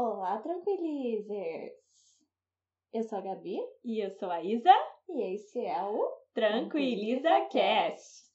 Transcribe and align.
Olá, 0.00 0.38
tranquilizers! 0.38 1.72
Eu 2.94 3.02
sou 3.02 3.18
a 3.18 3.20
Gabi 3.20 3.58
E 3.84 3.98
eu 3.98 4.12
sou 4.12 4.30
a 4.30 4.40
Isa, 4.40 4.72
e 5.08 5.34
esse 5.34 5.58
é 5.58 5.82
o 5.82 6.08
Tranquiliza 6.32 7.48
Cast. 7.50 8.28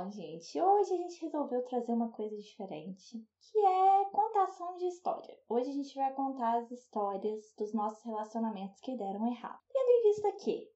Então, 0.00 0.10
gente, 0.12 0.58
hoje 0.58 0.94
a 0.94 0.96
gente 0.96 1.20
resolveu 1.20 1.62
trazer 1.64 1.92
uma 1.92 2.10
coisa 2.10 2.34
diferente, 2.34 3.22
que 3.38 3.58
é 3.58 4.04
contação 4.06 4.74
de 4.78 4.86
história. 4.86 5.38
Hoje 5.46 5.68
a 5.68 5.74
gente 5.74 5.94
vai 5.94 6.10
contar 6.14 6.56
as 6.56 6.70
histórias 6.70 7.52
dos 7.58 7.74
nossos 7.74 8.02
relacionamentos 8.02 8.80
que 8.80 8.96
deram 8.96 9.26
errado. 9.26 9.60
Tendo 9.70 9.90
em 9.90 10.02
vista 10.04 10.32
que, 10.42 10.72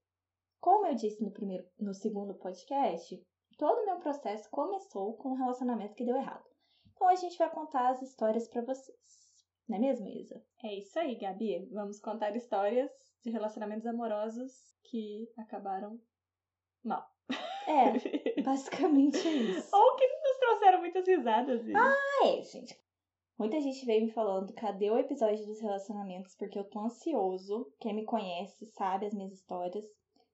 como 0.61 0.87
eu 0.87 0.95
disse 0.95 1.25
no 1.25 1.31
primeiro, 1.31 1.67
no 1.81 1.95
segundo 1.95 2.35
podcast, 2.35 3.27
todo 3.57 3.81
o 3.81 3.87
meu 3.87 3.99
processo 3.99 4.51
começou 4.51 5.17
com 5.17 5.31
um 5.31 5.37
relacionamento 5.37 5.95
que 5.95 6.05
deu 6.05 6.17
errado. 6.17 6.45
Então 6.93 7.09
a 7.09 7.15
gente 7.15 7.39
vai 7.39 7.51
contar 7.51 7.93
as 7.93 8.03
histórias 8.03 8.47
pra 8.47 8.61
vocês. 8.61 8.99
Não 9.67 9.79
é 9.79 9.81
mesmo, 9.81 10.07
Isa? 10.07 10.45
É 10.63 10.75
isso 10.81 10.99
aí, 10.99 11.17
Gabi. 11.17 11.67
Vamos 11.73 11.99
contar 11.99 12.37
histórias 12.37 12.91
de 13.23 13.31
relacionamentos 13.31 13.87
amorosos 13.87 14.53
que 14.83 15.33
acabaram 15.39 15.99
mal. 16.85 17.14
É, 17.67 18.43
basicamente 18.43 19.27
é 19.27 19.33
isso. 19.33 19.75
Ou 19.75 19.97
que 19.97 20.07
nos 20.07 20.39
trouxeram 20.39 20.81
muitas 20.81 21.07
risadas. 21.07 21.67
Isa. 21.67 21.79
Ah, 21.79 22.27
é, 22.27 22.43
gente. 22.43 22.79
Muita 23.37 23.61
gente 23.61 23.85
veio 23.85 24.05
me 24.05 24.13
falando, 24.13 24.53
cadê 24.55 24.91
o 24.91 24.99
episódio 24.99 25.45
dos 25.45 25.61
relacionamentos? 25.61 26.37
Porque 26.37 26.59
eu 26.59 26.65
tô 26.65 26.81
ansioso. 26.81 27.73
Quem 27.81 27.95
me 27.95 28.05
conhece 28.05 28.67
sabe 28.67 29.07
as 29.07 29.15
minhas 29.15 29.33
histórias. 29.33 29.85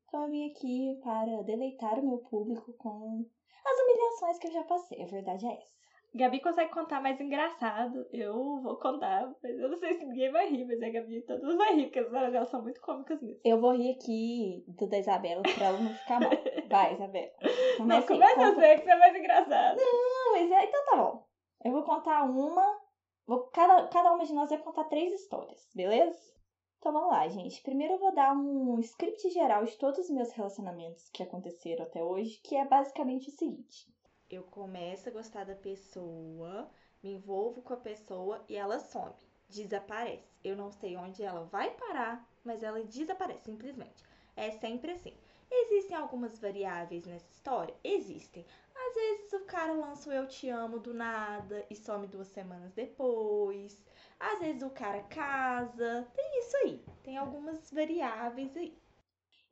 Então 0.06 0.24
eu 0.24 0.30
vim 0.30 0.50
aqui 0.50 0.98
para 1.02 1.42
deleitar 1.42 1.98
o 1.98 2.06
meu 2.06 2.18
público 2.18 2.72
com 2.74 3.24
as 3.64 3.80
humilhações 3.80 4.38
que 4.38 4.48
eu 4.48 4.52
já 4.52 4.64
passei. 4.64 5.02
A 5.02 5.06
verdade 5.06 5.46
é 5.46 5.56
essa. 5.56 5.72
Gabi 6.12 6.40
consegue 6.40 6.72
contar 6.72 7.00
mais 7.00 7.20
engraçado. 7.20 8.04
Eu 8.12 8.60
vou 8.60 8.76
contar, 8.78 9.32
mas 9.42 9.58
eu 9.58 9.68
não 9.68 9.78
sei 9.78 9.94
se 9.94 10.04
ninguém 10.04 10.30
vai 10.32 10.48
rir, 10.48 10.64
mas 10.64 10.82
a 10.82 10.90
Gabi 10.90 11.22
todo 11.22 11.42
mundo 11.44 11.56
vai 11.56 11.74
rir, 11.74 11.84
porque 11.84 12.00
as 12.00 12.06
histórias 12.06 12.48
são 12.48 12.62
muito 12.62 12.80
cômicas 12.80 13.22
mesmo. 13.22 13.40
Eu 13.44 13.60
vou 13.60 13.72
rir 13.76 13.92
aqui 13.92 14.64
do 14.66 14.88
da 14.88 14.98
Isabela 14.98 15.42
pra 15.42 15.66
ela 15.66 15.78
não 15.78 15.90
ficar 15.94 16.20
mal. 16.20 16.30
Vai, 16.68 16.94
Isabela. 16.94 17.30
Não, 17.78 18.02
Começa 18.02 18.34
conta- 18.34 18.54
você, 18.54 18.76
que 18.78 18.84
você 18.84 18.90
é 18.90 18.96
mais 18.98 19.16
engraçado. 19.16 19.76
Não, 19.78 20.32
mas 20.32 20.50
é, 20.50 20.64
então 20.64 20.84
tá 20.84 20.96
bom. 20.96 21.26
Eu 21.64 21.72
vou 21.72 21.82
contar 21.84 22.22
uma. 22.24 22.78
Vou, 23.26 23.48
cada, 23.50 23.86
cada 23.88 24.12
uma 24.12 24.24
de 24.24 24.32
nós 24.32 24.48
vai 24.50 24.58
contar 24.58 24.84
três 24.84 25.12
histórias, 25.12 25.68
beleza? 25.74 26.18
Então 26.78 26.92
vamos 26.92 27.10
lá, 27.10 27.28
gente. 27.28 27.62
Primeiro 27.62 27.94
eu 27.94 27.98
vou 27.98 28.14
dar 28.14 28.32
um 28.34 28.78
script 28.80 29.28
geral 29.30 29.64
de 29.64 29.76
todos 29.78 29.98
os 30.00 30.10
meus 30.10 30.32
relacionamentos 30.32 31.08
que 31.10 31.22
aconteceram 31.22 31.84
até 31.84 32.02
hoje, 32.02 32.40
que 32.42 32.56
é 32.56 32.64
basicamente 32.64 33.28
o 33.28 33.32
seguinte: 33.32 33.86
eu 34.30 34.44
começo 34.44 35.08
a 35.08 35.12
gostar 35.12 35.44
da 35.44 35.54
pessoa, 35.54 36.70
me 37.02 37.12
envolvo 37.14 37.60
com 37.62 37.74
a 37.74 37.76
pessoa 37.76 38.44
e 38.48 38.56
ela 38.56 38.78
some, 38.78 39.14
desaparece. 39.48 40.30
Eu 40.44 40.56
não 40.56 40.70
sei 40.70 40.96
onde 40.96 41.22
ela 41.22 41.44
vai 41.44 41.70
parar, 41.72 42.26
mas 42.44 42.62
ela 42.62 42.82
desaparece 42.84 43.44
simplesmente. 43.44 44.04
É 44.36 44.52
sempre 44.52 44.92
assim. 44.92 45.12
Existem 45.50 45.96
algumas 45.96 46.38
variáveis 46.38 47.04
nessa 47.06 47.30
história? 47.32 47.74
Existem. 47.82 48.46
Às 48.74 48.94
vezes 48.94 49.32
o 49.32 49.40
cara 49.40 49.72
lança 49.72 50.08
o 50.08 50.12
eu 50.12 50.26
te 50.28 50.48
amo 50.48 50.78
do 50.78 50.94
nada 50.94 51.66
e 51.68 51.74
some 51.74 52.06
duas 52.06 52.28
semanas 52.28 52.72
depois. 52.72 53.82
Às 54.18 54.38
vezes 54.38 54.62
o 54.62 54.70
cara 54.70 55.02
casa. 55.02 56.06
Tem 56.14 56.38
isso 56.38 56.56
aí. 56.58 56.84
Tem 57.02 57.16
algumas 57.16 57.70
variáveis 57.70 58.56
aí. 58.56 58.78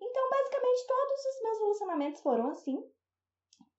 Então, 0.00 0.30
basicamente, 0.30 0.86
todos 0.86 1.24
os 1.24 1.42
meus 1.42 1.58
relacionamentos 1.58 2.20
foram 2.22 2.50
assim. 2.50 2.88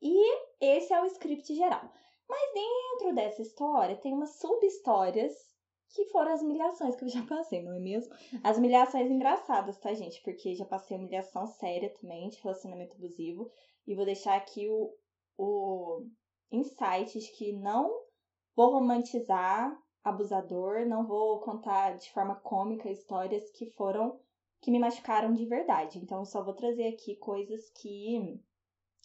E 0.01 0.39
esse 0.61 0.93
é 0.93 1.01
o 1.01 1.05
script 1.05 1.53
geral. 1.55 1.91
Mas 2.27 2.53
dentro 2.53 3.15
dessa 3.15 3.41
história 3.41 3.97
tem 3.97 4.13
umas 4.13 4.37
sub-histórias 4.37 5.33
que 5.89 6.05
foram 6.05 6.31
as 6.31 6.41
humilhações 6.41 6.95
que 6.95 7.03
eu 7.03 7.09
já 7.09 7.25
passei, 7.25 7.63
não 7.63 7.73
é 7.73 7.79
mesmo? 7.79 8.13
As 8.43 8.57
humilhações 8.57 9.09
engraçadas, 9.09 9.77
tá, 9.79 9.93
gente? 9.93 10.21
Porque 10.21 10.53
já 10.53 10.65
passei 10.65 10.97
humilhação 10.97 11.47
séria 11.47 11.91
também 11.99 12.29
de 12.29 12.39
relacionamento 12.41 12.95
abusivo. 12.95 13.49
E 13.87 13.95
vou 13.95 14.05
deixar 14.05 14.35
aqui 14.35 14.69
o, 14.69 14.93
o 15.37 16.05
insight 16.51 17.17
de 17.17 17.31
que 17.31 17.51
não 17.53 17.91
vou 18.55 18.71
romantizar 18.71 19.75
abusador, 20.03 20.85
não 20.85 21.07
vou 21.07 21.39
contar 21.41 21.97
de 21.97 22.11
forma 22.11 22.35
cômica 22.35 22.89
histórias 22.89 23.49
que 23.51 23.71
foram 23.71 24.19
que 24.61 24.71
me 24.71 24.79
machucaram 24.79 25.33
de 25.33 25.45
verdade. 25.45 25.97
Então 25.97 26.23
só 26.25 26.43
vou 26.43 26.53
trazer 26.53 26.87
aqui 26.87 27.15
coisas 27.15 27.69
que 27.71 28.39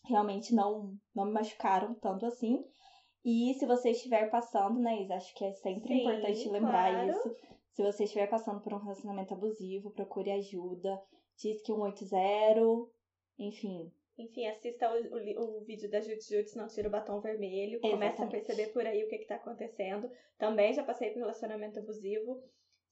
realmente 0.04 0.54
não 0.54 0.94
não 1.14 1.26
me 1.26 1.32
machucaram 1.32 1.94
tanto 1.94 2.26
assim. 2.26 2.64
E 3.24 3.54
se 3.54 3.66
você 3.66 3.90
estiver 3.90 4.30
passando, 4.30 4.78
né, 4.80 5.02
Isa, 5.02 5.14
acho 5.14 5.34
que 5.34 5.44
é 5.44 5.52
sempre 5.54 5.94
Sim, 5.94 6.00
importante 6.00 6.48
lembrar 6.48 6.92
claro. 6.92 7.10
isso. 7.10 7.36
Se 7.72 7.82
você 7.82 8.04
estiver 8.04 8.28
passando 8.28 8.60
por 8.60 8.72
um 8.74 8.78
relacionamento 8.78 9.34
abusivo, 9.34 9.90
procure 9.92 10.30
ajuda. 10.30 11.00
Diz 11.36 11.60
que 11.62 11.72
180, 11.72 12.60
enfim, 13.38 13.92
Enfim, 14.16 14.46
assista 14.46 14.90
o, 14.90 14.94
o 14.94 15.60
o 15.60 15.64
vídeo 15.64 15.90
da 15.90 16.00
Jut 16.00 16.22
Jut, 16.22 16.56
não 16.56 16.68
tira 16.68 16.88
o 16.88 16.90
batom 16.90 17.20
vermelho. 17.20 17.80
Começa 17.80 18.22
a 18.24 18.26
Exatamente. 18.26 18.30
perceber 18.30 18.68
por 18.72 18.86
aí 18.86 19.02
o 19.04 19.08
que, 19.08 19.18
que 19.18 19.26
tá 19.26 19.36
acontecendo. 19.36 20.10
Também 20.38 20.72
já 20.72 20.84
passei 20.84 21.10
por 21.10 21.18
relacionamento 21.20 21.78
abusivo. 21.80 22.40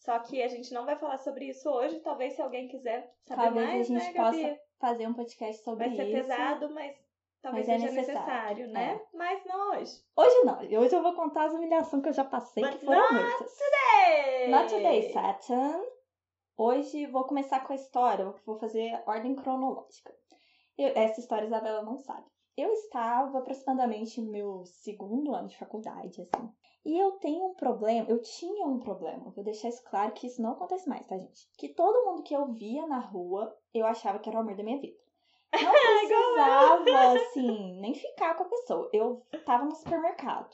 Só 0.05 0.19
que 0.19 0.43
a 0.43 0.49
gente 0.49 0.75
não 0.75 0.85
vai 0.85 0.97
falar 0.97 1.19
sobre 1.19 1.47
isso 1.49 1.69
hoje. 1.71 2.01
Talvez 2.01 2.35
se 2.35 2.43
alguém 2.43 2.67
quiser 2.67 3.15
saber 3.25 3.43
Talvez 3.43 3.67
mais, 3.67 3.81
a 3.81 3.85
gente 3.85 4.05
né, 4.07 4.13
Gabi? 4.13 4.43
possa 4.43 4.61
fazer 4.81 5.07
um 5.07 5.15
podcast 5.15 5.63
sobre 5.63 5.87
Vai 5.87 5.97
ser 5.97 6.05
isso. 6.07 6.13
pesado, 6.29 6.71
mas 6.75 6.97
talvez 7.41 7.69
Mas 7.69 7.77
é 7.77 7.81
seja 7.87 7.93
necessário, 8.01 8.67
necessário, 8.67 8.69
né? 8.69 9.01
Mas 9.15 9.45
não 9.45 9.71
hoje. 9.71 10.03
Hoje 10.17 10.37
não, 10.45 10.59
hoje 10.81 10.97
eu 10.97 11.03
vou 11.03 11.15
contar 11.15 11.45
as 11.45 11.53
humilhações 11.55 12.03
que 12.03 12.09
eu 12.09 12.13
já 12.13 12.25
passei, 12.25 12.65
But 12.65 12.79
que 12.81 12.85
foram 12.87 13.01
not 13.01 13.15
muitas. 13.15 13.59
Hey! 13.61 14.49
Not 14.51 14.69
today, 14.75 15.13
Satan. 15.13 15.85
Hoje 16.57 17.07
vou 17.07 17.25
começar 17.25 17.61
com 17.61 17.73
a 17.73 17.77
história, 17.77 18.25
vou 18.45 18.59
fazer 18.59 19.01
ordem 19.07 19.37
cronológica. 19.37 20.13
Eu- 20.77 20.93
essa 20.97 21.21
história 21.21 21.45
a 21.45 21.47
Isabela 21.47 21.83
não 21.83 21.97
sabe. 21.97 22.27
Eu 22.57 22.73
estava 22.73 23.39
aproximadamente 23.39 24.21
no 24.21 24.31
meu 24.33 24.65
segundo 24.67 25.33
ano 25.35 25.49
de 25.49 25.57
faculdade, 25.57 26.21
assim. 26.23 26.53
E 26.85 26.99
eu 26.99 27.13
tenho 27.13 27.47
um 27.47 27.55
problema, 27.55 28.07
eu 28.11 28.21
tinha 28.21 28.67
um 28.67 28.81
problema, 28.81 29.31
vou 29.31 29.45
deixar 29.45 29.69
isso 29.69 29.83
claro 29.85 30.11
que 30.13 30.27
isso 30.27 30.43
não 30.43 30.53
acontece 30.53 30.89
mais, 30.89 31.07
tá, 31.07 31.17
gente? 31.17 31.49
Que 31.57 31.69
todo 31.69 32.05
mundo 32.05 32.23
que 32.25 32.35
eu 32.35 32.53
via 32.55 32.87
na 32.89 32.99
rua, 32.99 33.57
eu 33.73 33.87
achava 33.87 34.19
que 34.19 34.29
era 34.29 34.39
o 34.39 34.41
amor 34.43 34.57
da 34.57 34.65
minha 34.65 34.81
vida. 34.81 34.97
Não 35.53 35.71
precisava, 35.71 37.15
assim, 37.15 37.81
nem 37.81 37.95
ficar 37.95 38.35
com 38.35 38.43
a 38.45 38.49
pessoa. 38.49 38.91
Eu 38.93 39.23
tava 39.45 39.65
no 39.65 39.75
supermercado. 39.77 40.51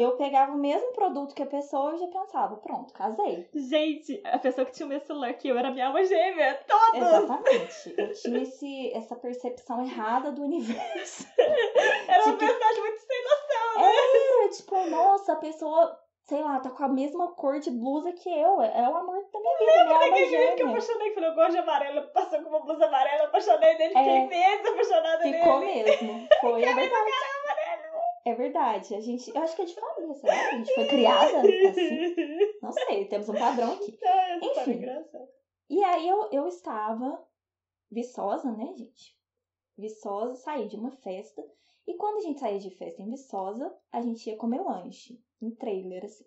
Eu 0.00 0.16
pegava 0.16 0.50
o 0.50 0.58
mesmo 0.58 0.92
produto 0.92 1.36
que 1.36 1.42
a 1.44 1.46
pessoa 1.46 1.94
e 1.94 1.98
já 1.98 2.08
pensava, 2.08 2.56
pronto, 2.56 2.92
casei. 2.92 3.48
Gente, 3.54 4.20
a 4.24 4.38
pessoa 4.40 4.64
que 4.64 4.72
tinha 4.72 4.86
o 4.86 4.88
mesmo 4.88 5.06
celular 5.06 5.32
que 5.34 5.46
eu 5.46 5.56
era 5.56 5.70
minha 5.70 5.86
alma 5.86 6.02
gêmea. 6.04 6.58
Todos! 6.66 7.00
Exatamente. 7.00 7.94
Eu 7.96 8.12
tinha 8.12 8.42
esse, 8.42 8.92
essa 8.92 9.14
percepção 9.14 9.84
errada 9.84 10.32
do 10.32 10.42
universo. 10.42 11.24
Era 12.08 12.24
uma 12.24 12.36
que- 12.36 12.44
personagem 12.44 12.80
muito 12.80 12.98
sem 13.02 13.22
noção, 13.22 13.43
né? 13.78 13.92
Era 14.40 14.48
tipo, 14.50 14.90
nossa, 14.90 15.32
a 15.32 15.36
pessoa, 15.36 15.98
sei 16.24 16.40
lá, 16.42 16.60
tá 16.60 16.70
com 16.70 16.84
a 16.84 16.88
mesma 16.88 17.32
cor 17.34 17.58
de 17.60 17.70
blusa 17.70 18.12
que 18.12 18.28
eu. 18.28 18.60
É 18.62 18.88
o 18.88 18.96
amor 18.96 19.16
da 19.32 19.40
minha 19.40 19.58
vida, 19.58 19.72
minha 19.84 19.94
alma 19.94 20.06
Aquele 20.06 20.26
jeito 20.28 20.56
que 20.56 20.62
eu 20.62 20.68
apaixonei, 20.68 21.08
que 21.08 21.14
falou, 21.14 21.28
eu 21.30 21.34
gosto 21.34 21.52
de 21.52 21.58
amarelo, 21.58 22.08
passou 22.12 22.42
com 22.42 22.48
uma 22.48 22.60
blusa 22.60 22.86
amarela, 22.86 23.24
apaixonei 23.24 23.76
dele, 23.76 23.94
fiquei 23.94 24.08
É. 24.12 24.26
meses 24.26 24.66
apaixonada 24.66 25.22
Ficou 25.22 25.60
nele. 25.60 25.82
mesmo. 25.90 26.28
Foi, 26.40 26.62
é 26.64 26.74
verdade. 26.74 27.10
É 28.26 28.34
verdade. 28.34 28.94
A 28.94 29.00
gente, 29.00 29.34
eu 29.36 29.42
acho 29.42 29.54
que 29.54 29.62
é 29.62 29.64
de 29.66 29.74
família, 29.74 30.14
será? 30.14 30.34
A 30.34 30.50
gente 30.52 30.74
foi 30.74 30.86
criada 30.86 31.38
assim. 31.40 32.56
Não 32.62 32.72
sei, 32.72 33.04
temos 33.06 33.28
um 33.28 33.34
padrão 33.34 33.72
aqui. 33.74 33.92
História 33.92 34.32
é 34.32 34.36
Enfim. 34.38 35.28
E 35.68 35.84
aí 35.84 36.08
eu, 36.08 36.28
eu 36.32 36.46
estava 36.46 37.22
viçosa, 37.90 38.50
né, 38.52 38.72
gente? 38.76 39.14
Viçosa, 39.76 40.36
saí 40.36 40.68
de 40.68 40.76
uma 40.76 40.90
festa. 40.90 41.44
E 41.86 41.94
quando 41.94 42.18
a 42.18 42.20
gente 42.20 42.40
saía 42.40 42.58
de 42.58 42.70
festa 42.70 43.02
em 43.02 43.10
Viçosa, 43.10 43.76
a 43.92 44.00
gente 44.00 44.28
ia 44.28 44.36
comer 44.36 44.60
lanche, 44.60 45.20
em 45.40 45.50
trailer, 45.50 46.04
assim. 46.04 46.24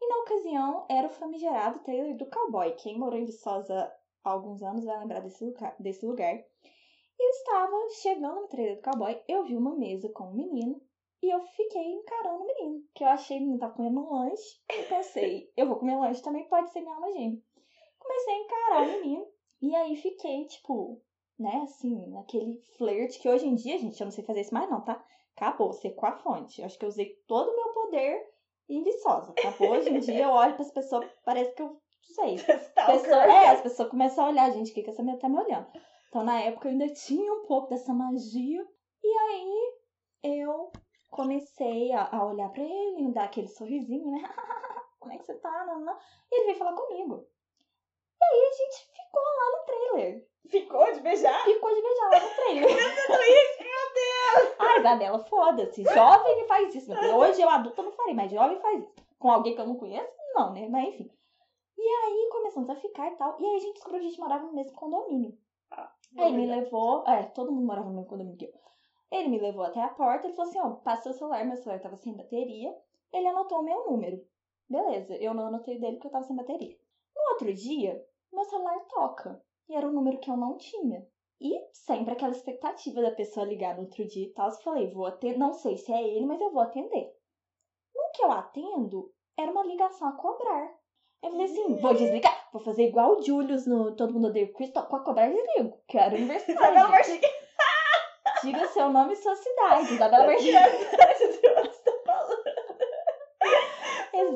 E 0.00 0.08
na 0.08 0.16
ocasião 0.18 0.86
era 0.88 1.08
o 1.08 1.12
famigerado 1.12 1.80
trailer 1.80 2.16
do 2.16 2.26
cowboy. 2.26 2.72
Quem 2.72 2.98
morou 2.98 3.18
em 3.18 3.24
Viçosa 3.24 3.92
há 4.22 4.30
alguns 4.30 4.62
anos 4.62 4.84
vai 4.84 4.98
lembrar 4.98 5.20
desse 5.20 5.44
lugar. 5.44 5.74
Desse 5.80 6.06
lugar. 6.06 6.34
E 6.34 7.24
eu 7.24 7.30
estava 7.30 7.88
chegando 8.00 8.42
no 8.42 8.48
trailer 8.48 8.76
do 8.76 8.82
cowboy, 8.82 9.20
eu 9.26 9.44
vi 9.44 9.56
uma 9.56 9.74
mesa 9.74 10.08
com 10.10 10.24
um 10.24 10.34
menino. 10.34 10.80
E 11.22 11.30
eu 11.30 11.40
fiquei 11.40 11.92
encarando 11.92 12.42
o 12.42 12.46
menino, 12.46 12.84
que 12.94 13.02
eu 13.02 13.08
achei 13.08 13.38
o 13.38 13.40
menino 13.40 13.58
tava 13.58 13.74
comendo 13.74 14.00
um 14.00 14.12
lanche. 14.12 14.60
E 14.70 14.82
pensei, 14.82 15.50
eu 15.56 15.66
vou 15.66 15.76
comer 15.76 15.96
lanche 15.96 16.22
também, 16.22 16.46
pode 16.46 16.70
ser 16.70 16.82
minha 16.82 16.94
alma 16.94 17.10
gêmea 17.12 17.42
comecei 18.06 18.34
a 18.34 18.38
encarar 18.38 18.82
o 18.82 18.86
menino. 18.86 19.26
E 19.60 19.74
aí 19.74 19.96
fiquei, 19.96 20.44
tipo, 20.46 21.02
né, 21.38 21.62
assim, 21.64 22.06
naquele 22.08 22.58
flerte 22.78 23.18
que 23.18 23.28
hoje 23.28 23.46
em 23.46 23.54
dia, 23.54 23.78
gente, 23.78 24.00
eu 24.00 24.06
não 24.06 24.12
sei 24.12 24.24
fazer 24.24 24.40
isso 24.40 24.54
mais 24.54 24.70
não, 24.70 24.80
tá? 24.80 25.02
Acabou, 25.36 25.72
secou 25.72 26.08
a 26.08 26.12
fonte. 26.12 26.60
Eu 26.60 26.66
acho 26.66 26.78
que 26.78 26.84
eu 26.84 26.88
usei 26.88 27.14
todo 27.26 27.50
o 27.50 27.56
meu 27.56 27.72
poder 27.72 28.26
em 28.68 28.82
Viçosa. 28.82 29.32
Acabou, 29.32 29.70
hoje 29.72 29.90
em 29.90 29.98
dia 30.00 30.24
eu 30.24 30.30
olho 30.30 30.54
pras 30.54 30.70
pessoas, 30.70 31.06
parece 31.24 31.54
que 31.54 31.62
eu 31.62 31.66
não 31.66 31.80
sei. 32.02 32.36
Pessoa, 32.86 33.24
é, 33.24 33.48
as 33.48 33.60
pessoa 33.60 33.88
começa 33.88 34.22
a 34.22 34.28
olhar, 34.28 34.50
gente, 34.52 34.70
o 34.70 34.74
que, 34.74 34.82
que 34.82 34.90
essa 34.90 35.02
menina 35.02 35.20
tá 35.20 35.28
me 35.28 35.38
olhando? 35.38 35.66
Então, 36.08 36.24
na 36.24 36.40
época, 36.40 36.68
eu 36.68 36.72
ainda 36.72 36.88
tinha 36.88 37.32
um 37.32 37.44
pouco 37.46 37.68
dessa 37.68 37.92
magia. 37.92 38.66
E 39.02 39.18
aí, 39.18 39.74
eu 40.22 40.70
comecei 41.10 41.92
a, 41.92 42.08
a 42.10 42.24
olhar 42.24 42.48
pra 42.50 42.62
ele, 42.62 43.12
dar 43.12 43.24
aquele 43.24 43.48
sorrisinho, 43.48 44.10
né? 44.10 44.22
Como 45.00 45.12
é 45.12 45.18
que 45.18 45.26
você 45.26 45.34
tá? 45.34 45.66
Não, 45.66 45.80
não. 45.80 45.96
E 46.30 46.36
ele 46.36 46.46
veio 46.46 46.58
falar 46.58 46.74
comigo. 46.74 47.26
E 48.32 48.34
aí, 48.34 48.48
a 48.48 48.52
gente 48.52 48.88
ficou 48.92 49.22
lá 49.22 49.50
no 49.52 49.64
trailer. 49.64 50.26
Ficou 50.48 50.92
de 50.92 51.00
beijar? 51.00 51.44
Ficou 51.44 51.74
de 51.74 51.82
beijar 51.82 52.10
lá 52.10 52.20
no 52.20 52.34
trailer. 52.34 52.70
Isso, 52.76 53.62
meu 53.62 53.94
Deus! 53.94 54.54
Ai, 54.58 54.78
Isabela, 54.78 55.18
foda-se. 55.24 55.84
Jovem 55.84 56.38
que 56.38 56.44
faz 56.44 56.74
isso. 56.74 56.94
Filho. 56.94 57.16
Hoje 57.16 57.42
eu 57.42 57.48
adulta 57.48 57.82
não 57.82 57.92
farei, 57.92 58.14
mas 58.14 58.30
jovem 58.30 58.60
faz 58.60 58.82
isso. 58.82 58.94
Com 59.18 59.30
alguém 59.30 59.54
que 59.54 59.60
eu 59.60 59.66
não 59.66 59.76
conheço, 59.76 60.12
não, 60.34 60.52
né? 60.52 60.68
Mas 60.68 60.88
enfim. 60.88 61.10
E 61.78 61.82
aí 61.82 62.28
começamos 62.30 62.68
a 62.70 62.76
ficar 62.76 63.10
e 63.10 63.16
tal. 63.16 63.36
E 63.40 63.44
aí 63.44 63.56
a 63.56 63.58
gente 63.58 63.74
descobriu 63.74 64.00
que 64.00 64.06
a 64.06 64.10
gente 64.10 64.20
morava 64.20 64.46
no 64.46 64.52
mesmo 64.52 64.76
condomínio. 64.76 65.36
Aí 65.70 66.28
ele 66.28 66.36
me 66.36 66.46
levou. 66.46 67.04
É, 67.06 67.24
todo 67.24 67.52
mundo 67.52 67.66
morava 67.66 67.88
no 67.88 67.94
mesmo 67.94 68.08
condomínio 68.08 68.38
que 68.38 68.46
eu. 68.46 68.52
Ele 69.10 69.28
me 69.28 69.38
levou 69.38 69.64
até 69.64 69.82
a 69.82 69.88
porta. 69.88 70.26
Ele 70.26 70.34
falou 70.34 70.50
assim: 70.50 70.60
ó, 70.60 70.70
passa 70.76 71.04
seu 71.04 71.12
celular. 71.14 71.44
Meu 71.44 71.56
celular 71.56 71.80
tava 71.80 71.96
sem 71.96 72.14
bateria. 72.14 72.74
Ele 73.12 73.26
anotou 73.26 73.60
o 73.60 73.62
meu 73.62 73.84
número. 73.90 74.20
Beleza, 74.68 75.14
eu 75.16 75.32
não 75.32 75.46
anotei 75.46 75.76
o 75.76 75.80
dele 75.80 75.94
porque 75.94 76.08
eu 76.08 76.12
tava 76.12 76.24
sem 76.24 76.34
bateria. 76.34 76.76
No 77.14 77.32
outro 77.32 77.52
dia, 77.54 78.04
meu 78.36 78.44
celular 78.44 78.78
toca. 78.88 79.42
E 79.68 79.74
era 79.74 79.88
um 79.88 79.92
número 79.92 80.18
que 80.18 80.30
eu 80.30 80.36
não 80.36 80.56
tinha. 80.56 81.06
E 81.40 81.52
sempre 81.72 82.12
aquela 82.12 82.32
expectativa 82.32 83.02
da 83.02 83.10
pessoa 83.10 83.46
ligar 83.46 83.74
no 83.74 83.82
outro 83.82 84.06
dia 84.06 84.26
e 84.26 84.32
tal. 84.32 84.48
Eu 84.48 84.56
falei, 84.56 84.90
vou 84.92 85.06
atender. 85.06 85.38
Não 85.38 85.52
sei 85.52 85.76
se 85.76 85.92
é 85.92 86.02
ele, 86.02 86.26
mas 86.26 86.40
eu 86.40 86.52
vou 86.52 86.62
atender. 86.62 87.12
No 87.94 88.10
que 88.14 88.22
eu 88.22 88.30
atendo, 88.30 89.12
era 89.38 89.50
uma 89.50 89.64
ligação 89.64 90.08
a 90.08 90.12
cobrar. 90.12 90.70
Eu 91.22 91.30
falei 91.30 91.46
assim, 91.46 91.76
vou 91.76 91.94
desligar. 91.94 92.48
Vou 92.52 92.62
fazer 92.62 92.84
igual 92.84 93.16
o 93.16 93.22
Julius 93.22 93.66
no 93.66 93.96
Todo 93.96 94.12
Mundo 94.12 94.28
Odeia 94.28 94.46
o 94.46 94.52
Chris. 94.52 94.70
Com 94.70 94.96
a 94.96 95.00
cobrar, 95.00 95.28
desligo. 95.28 95.78
Que 95.88 95.98
era 95.98 96.16
Isabela. 96.18 96.88
Martins. 96.88 97.20
Diga 98.42 98.68
seu 98.68 98.90
nome 98.90 99.14
e 99.14 99.16
sua 99.16 99.34
cidade. 99.34 99.92
Isabela 99.94 100.26
Martins. 100.26 100.54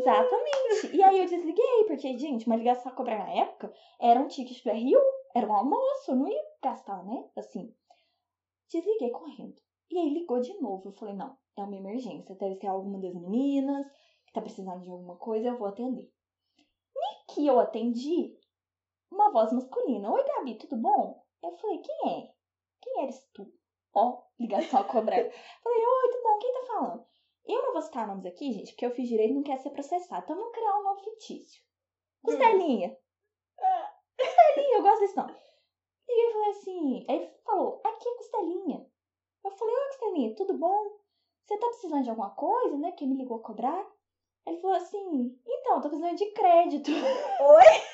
Exatamente. 0.00 0.96
E 0.96 1.02
aí 1.02 1.20
eu 1.20 1.26
desliguei, 1.26 1.84
porque, 1.86 2.18
gente, 2.18 2.46
uma 2.46 2.56
ligação 2.56 2.90
a 2.90 2.94
cobrar 2.94 3.18
na 3.18 3.30
época 3.30 3.72
era 4.00 4.18
um 4.20 4.28
ticket 4.28 4.62
do 4.64 4.70
RU, 4.70 5.00
era 5.34 5.46
um 5.46 5.54
almoço, 5.54 6.10
eu 6.10 6.16
não 6.16 6.28
ia 6.28 6.42
gastar, 6.62 7.04
né? 7.04 7.28
Assim. 7.36 7.74
Desliguei 8.70 9.10
correndo. 9.10 9.60
E 9.90 9.98
aí 9.98 10.10
ligou 10.10 10.40
de 10.40 10.58
novo. 10.60 10.88
Eu 10.88 10.92
falei, 10.92 11.14
não, 11.14 11.36
é 11.56 11.62
uma 11.62 11.76
emergência. 11.76 12.34
Deve 12.36 12.56
ser 12.56 12.68
alguma 12.68 12.98
das 13.00 13.14
meninas 13.14 13.86
que 14.26 14.32
tá 14.32 14.40
precisando 14.40 14.82
de 14.82 14.90
alguma 14.90 15.16
coisa, 15.16 15.48
eu 15.48 15.58
vou 15.58 15.66
atender. 15.66 16.10
E 16.96 17.32
que 17.34 17.46
eu 17.46 17.58
atendi, 17.58 18.38
uma 19.10 19.30
voz 19.32 19.52
masculina. 19.52 20.10
Oi, 20.10 20.24
Gabi, 20.24 20.54
tudo 20.56 20.76
bom? 20.76 21.22
Eu 21.42 21.52
falei, 21.58 21.78
quem 21.78 22.10
é? 22.10 22.32
Quem 22.80 23.02
eres 23.02 23.28
tu? 23.34 23.52
Ó, 23.92 24.22
ligação 24.38 24.80
a 24.80 24.84
cobrar. 24.84 25.16
falei, 25.62 25.84
oi, 25.84 26.10
tudo 26.12 26.22
bom? 26.22 26.38
Quem 26.38 26.52
tá 26.52 26.66
falando? 26.66 27.09
Eu 27.46 27.62
não 27.62 27.72
vou 27.72 27.82
citar 27.82 28.06
nomes 28.06 28.26
aqui, 28.26 28.52
gente, 28.52 28.72
porque 28.72 28.86
eu 28.86 28.90
fiz 28.90 29.08
direito 29.08 29.32
e 29.32 29.34
não 29.34 29.42
quer 29.42 29.58
ser 29.58 29.70
processado. 29.70 30.22
Então 30.24 30.36
vamos 30.36 30.52
criar 30.52 30.78
um 30.78 30.82
nome 30.82 31.02
fictício. 31.02 31.62
Costelinha. 32.22 32.96
Costelinha, 34.16 34.76
eu 34.76 34.82
gosto 34.82 35.00
desse 35.00 35.16
nome. 35.16 35.34
E 36.08 36.22
ele 36.22 36.32
falou 36.32 36.50
assim, 36.50 37.06
aí 37.08 37.16
ele 37.16 37.30
falou, 37.44 37.80
aqui 37.84 38.08
é 38.08 38.16
Costelinha. 38.16 38.86
Eu 39.44 39.50
falei, 39.50 39.74
oi 39.74 39.86
Costelinha, 39.88 40.36
tudo 40.36 40.58
bom? 40.58 41.00
Você 41.44 41.58
tá 41.58 41.66
precisando 41.68 42.04
de 42.04 42.10
alguma 42.10 42.30
coisa, 42.34 42.76
né? 42.76 42.92
Que 42.92 43.06
me 43.06 43.16
ligou 43.16 43.38
a 43.38 43.42
cobrar? 43.42 43.86
Ele 44.46 44.60
falou 44.60 44.76
assim, 44.76 45.38
então, 45.46 45.76
eu 45.76 45.82
tô 45.82 45.88
precisando 45.88 46.16
de 46.16 46.30
crédito. 46.32 46.90
Oi? 46.90 47.64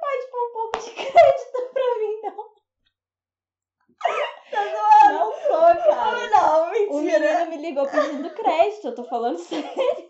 Pode 0.00 0.26
pôr 0.30 0.40
um 0.40 0.52
pouco 0.52 0.78
de 0.78 0.90
crédito 0.90 1.72
pra 1.72 1.98
mim, 1.98 2.20
não. 2.22 2.50
Tá 4.50 4.62
zoando? 4.64 5.14
Não 5.14 5.32
sou, 5.32 5.84
cara. 5.84 6.20
Ah, 6.34 6.99
menino 7.18 7.46
me 7.50 7.56
ligou 7.58 7.86
pedindo 7.88 8.30
crédito, 8.34 8.88
eu 8.88 8.94
tô 8.94 9.04
falando 9.04 9.38
sério. 9.40 10.08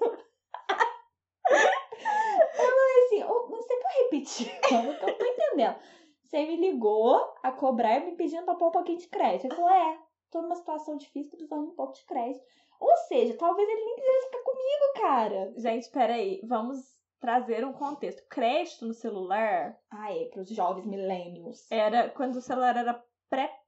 Eu 1.50 2.48
falei 2.56 3.04
assim, 3.06 3.22
"Ô, 3.24 3.46
você 3.48 3.76
pode 3.76 3.94
repetir? 4.04 4.60
Eu 4.72 4.82
não 4.82 4.94
tô 4.98 5.08
entendendo. 5.08 5.76
Você 6.22 6.46
me 6.46 6.56
ligou 6.56 7.16
a 7.42 7.50
cobrar 7.50 8.00
me 8.00 8.12
pedindo 8.16 8.44
pra 8.44 8.54
pôr 8.54 8.68
um 8.68 8.72
pouquinho 8.72 8.98
de 8.98 9.08
crédito. 9.08 9.46
Ele 9.46 9.54
falou, 9.56 9.70
é, 9.70 9.98
tô 10.30 10.42
numa 10.42 10.54
situação 10.54 10.96
difícil, 10.96 11.30
tô 11.32 11.36
precisando 11.38 11.64
de 11.66 11.72
um 11.72 11.74
pouco 11.74 11.92
de 11.94 12.04
crédito. 12.04 12.44
Ou 12.78 12.96
seja, 13.08 13.36
talvez 13.36 13.68
ele 13.68 13.84
nem 13.84 13.96
quisesse 13.96 14.26
ficar 14.26 14.42
comigo, 14.44 14.92
cara. 15.00 15.52
Gente, 15.56 15.90
peraí. 15.90 16.40
Vamos 16.44 16.78
trazer 17.20 17.64
um 17.64 17.72
contexto. 17.72 18.26
Crédito 18.28 18.86
no 18.86 18.94
celular 18.94 19.76
Ah, 19.90 20.14
é, 20.14 20.26
pros 20.26 20.48
jovens 20.48 20.86
millennials. 20.86 21.70
era 21.70 22.08
quando 22.10 22.36
o 22.36 22.40
celular 22.40 22.76
era 22.76 23.04
pré- 23.28 23.59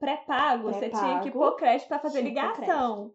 pré-pago, 0.00 0.72
você 0.72 0.88
Pré-pago. 0.88 1.04
tinha 1.06 1.20
que 1.20 1.30
pôr 1.30 1.54
crédito 1.56 1.86
pra 1.88 1.98
fazer 2.00 2.18
Tinha 2.22 2.28
ligação. 2.30 3.12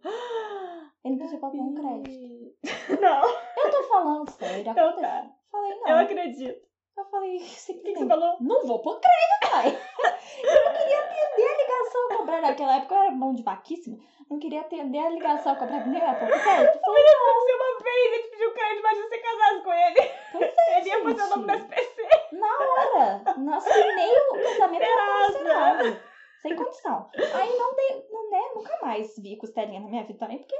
Ele 1.03 1.17
pediu 1.17 1.39
pra 1.39 1.49
pôr 1.49 1.59
um 1.59 1.73
crédito. 1.73 3.01
Não, 3.01 3.23
Eu 3.63 3.71
tô 3.71 3.83
falando 3.83 4.29
sério, 4.31 4.61
Então 4.61 4.71
aconteceu. 4.89 5.09
tá. 5.09 5.25
Falei, 5.51 5.75
não. 5.79 5.89
eu 5.89 5.97
acredito. 5.97 6.65
Eu 6.97 7.05
falei, 7.11 7.35
O 7.35 7.39
que, 7.39 7.45
que 7.45 7.59
simplesmente. 7.59 7.99
você 7.99 8.07
falou? 8.07 8.37
Não 8.39 8.65
vou 8.65 8.81
pôr 8.81 8.99
crédito, 9.01 9.51
pai. 9.51 9.77
Eu 10.43 10.65
não 10.65 10.73
queria 10.73 10.99
atender 10.99 11.47
a 11.47 11.57
ligação 11.57 12.07
a 12.11 12.17
cobrar. 12.17 12.41
Naquela 12.41 12.75
época 12.77 12.95
eu 12.95 13.01
era 13.01 13.11
mão 13.11 13.33
de 13.33 13.43
vaquíssimo. 13.43 13.97
Não 14.29 14.37
queria 14.39 14.61
atender 14.61 14.99
a 14.99 15.09
ligação 15.09 15.53
a 15.53 15.55
cobrar. 15.55 15.85
Nem 15.87 16.01
era 16.01 16.13
pôr 16.15 16.27
crédito. 16.27 16.79
Falei, 16.81 17.03
Aconteceu 17.03 17.55
uma 17.55 17.83
vez, 17.83 18.13
ele 18.13 18.23
pediu 18.29 18.53
crédito, 18.53 18.83
mas 18.83 18.97
você 18.97 19.17
casasse 19.17 19.63
com 19.63 19.73
ele. 19.73 20.11
pois 20.31 20.53
é, 20.57 20.79
Ele 20.79 20.89
ia 20.89 21.03
fazer 21.03 21.21
o 21.23 21.29
nome 21.29 21.47
das 21.47 21.61
SPC. 21.61 22.07
Na 22.33 22.47
hora. 22.59 23.23
Não 23.37 23.53
assinei 23.53 24.11
o 24.17 24.33
casamento 24.43 24.83
era 24.83 25.05
Serasa. 25.05 25.33
cancelado. 25.33 25.99
Sem 26.47 26.55
condição. 26.55 27.09
Aí 27.15 27.57
não 27.57 27.75
dei, 27.75 28.07
não, 28.09 28.29
né, 28.29 28.41
nunca 28.55 28.77
mais 28.81 29.15
vi 29.17 29.37
costelinha 29.37 29.79
na 29.79 29.87
minha 29.87 30.03
vida 30.03 30.19
também, 30.19 30.37
porque. 30.39 30.55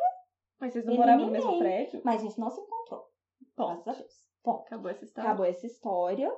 Mas 0.59 0.73
vocês 0.73 0.85
não 0.85 0.93
Eliminei. 0.93 1.15
moravam 1.15 1.25
no 1.27 1.31
mesmo 1.31 1.59
prédio? 1.59 2.01
Mas 2.03 2.21
a 2.21 2.25
gente 2.25 2.39
não 2.39 2.49
se 2.49 2.61
encontrou. 2.61 3.09
Ponto. 3.55 3.83
Graças 3.83 3.99
a 3.99 4.03
Deus. 4.03 4.25
Bom, 4.43 4.63
Acabou 4.65 4.89
essa 4.91 5.03
história. 5.05 5.29
acabou 5.29 5.45
essa 5.45 5.65
história. 5.65 6.37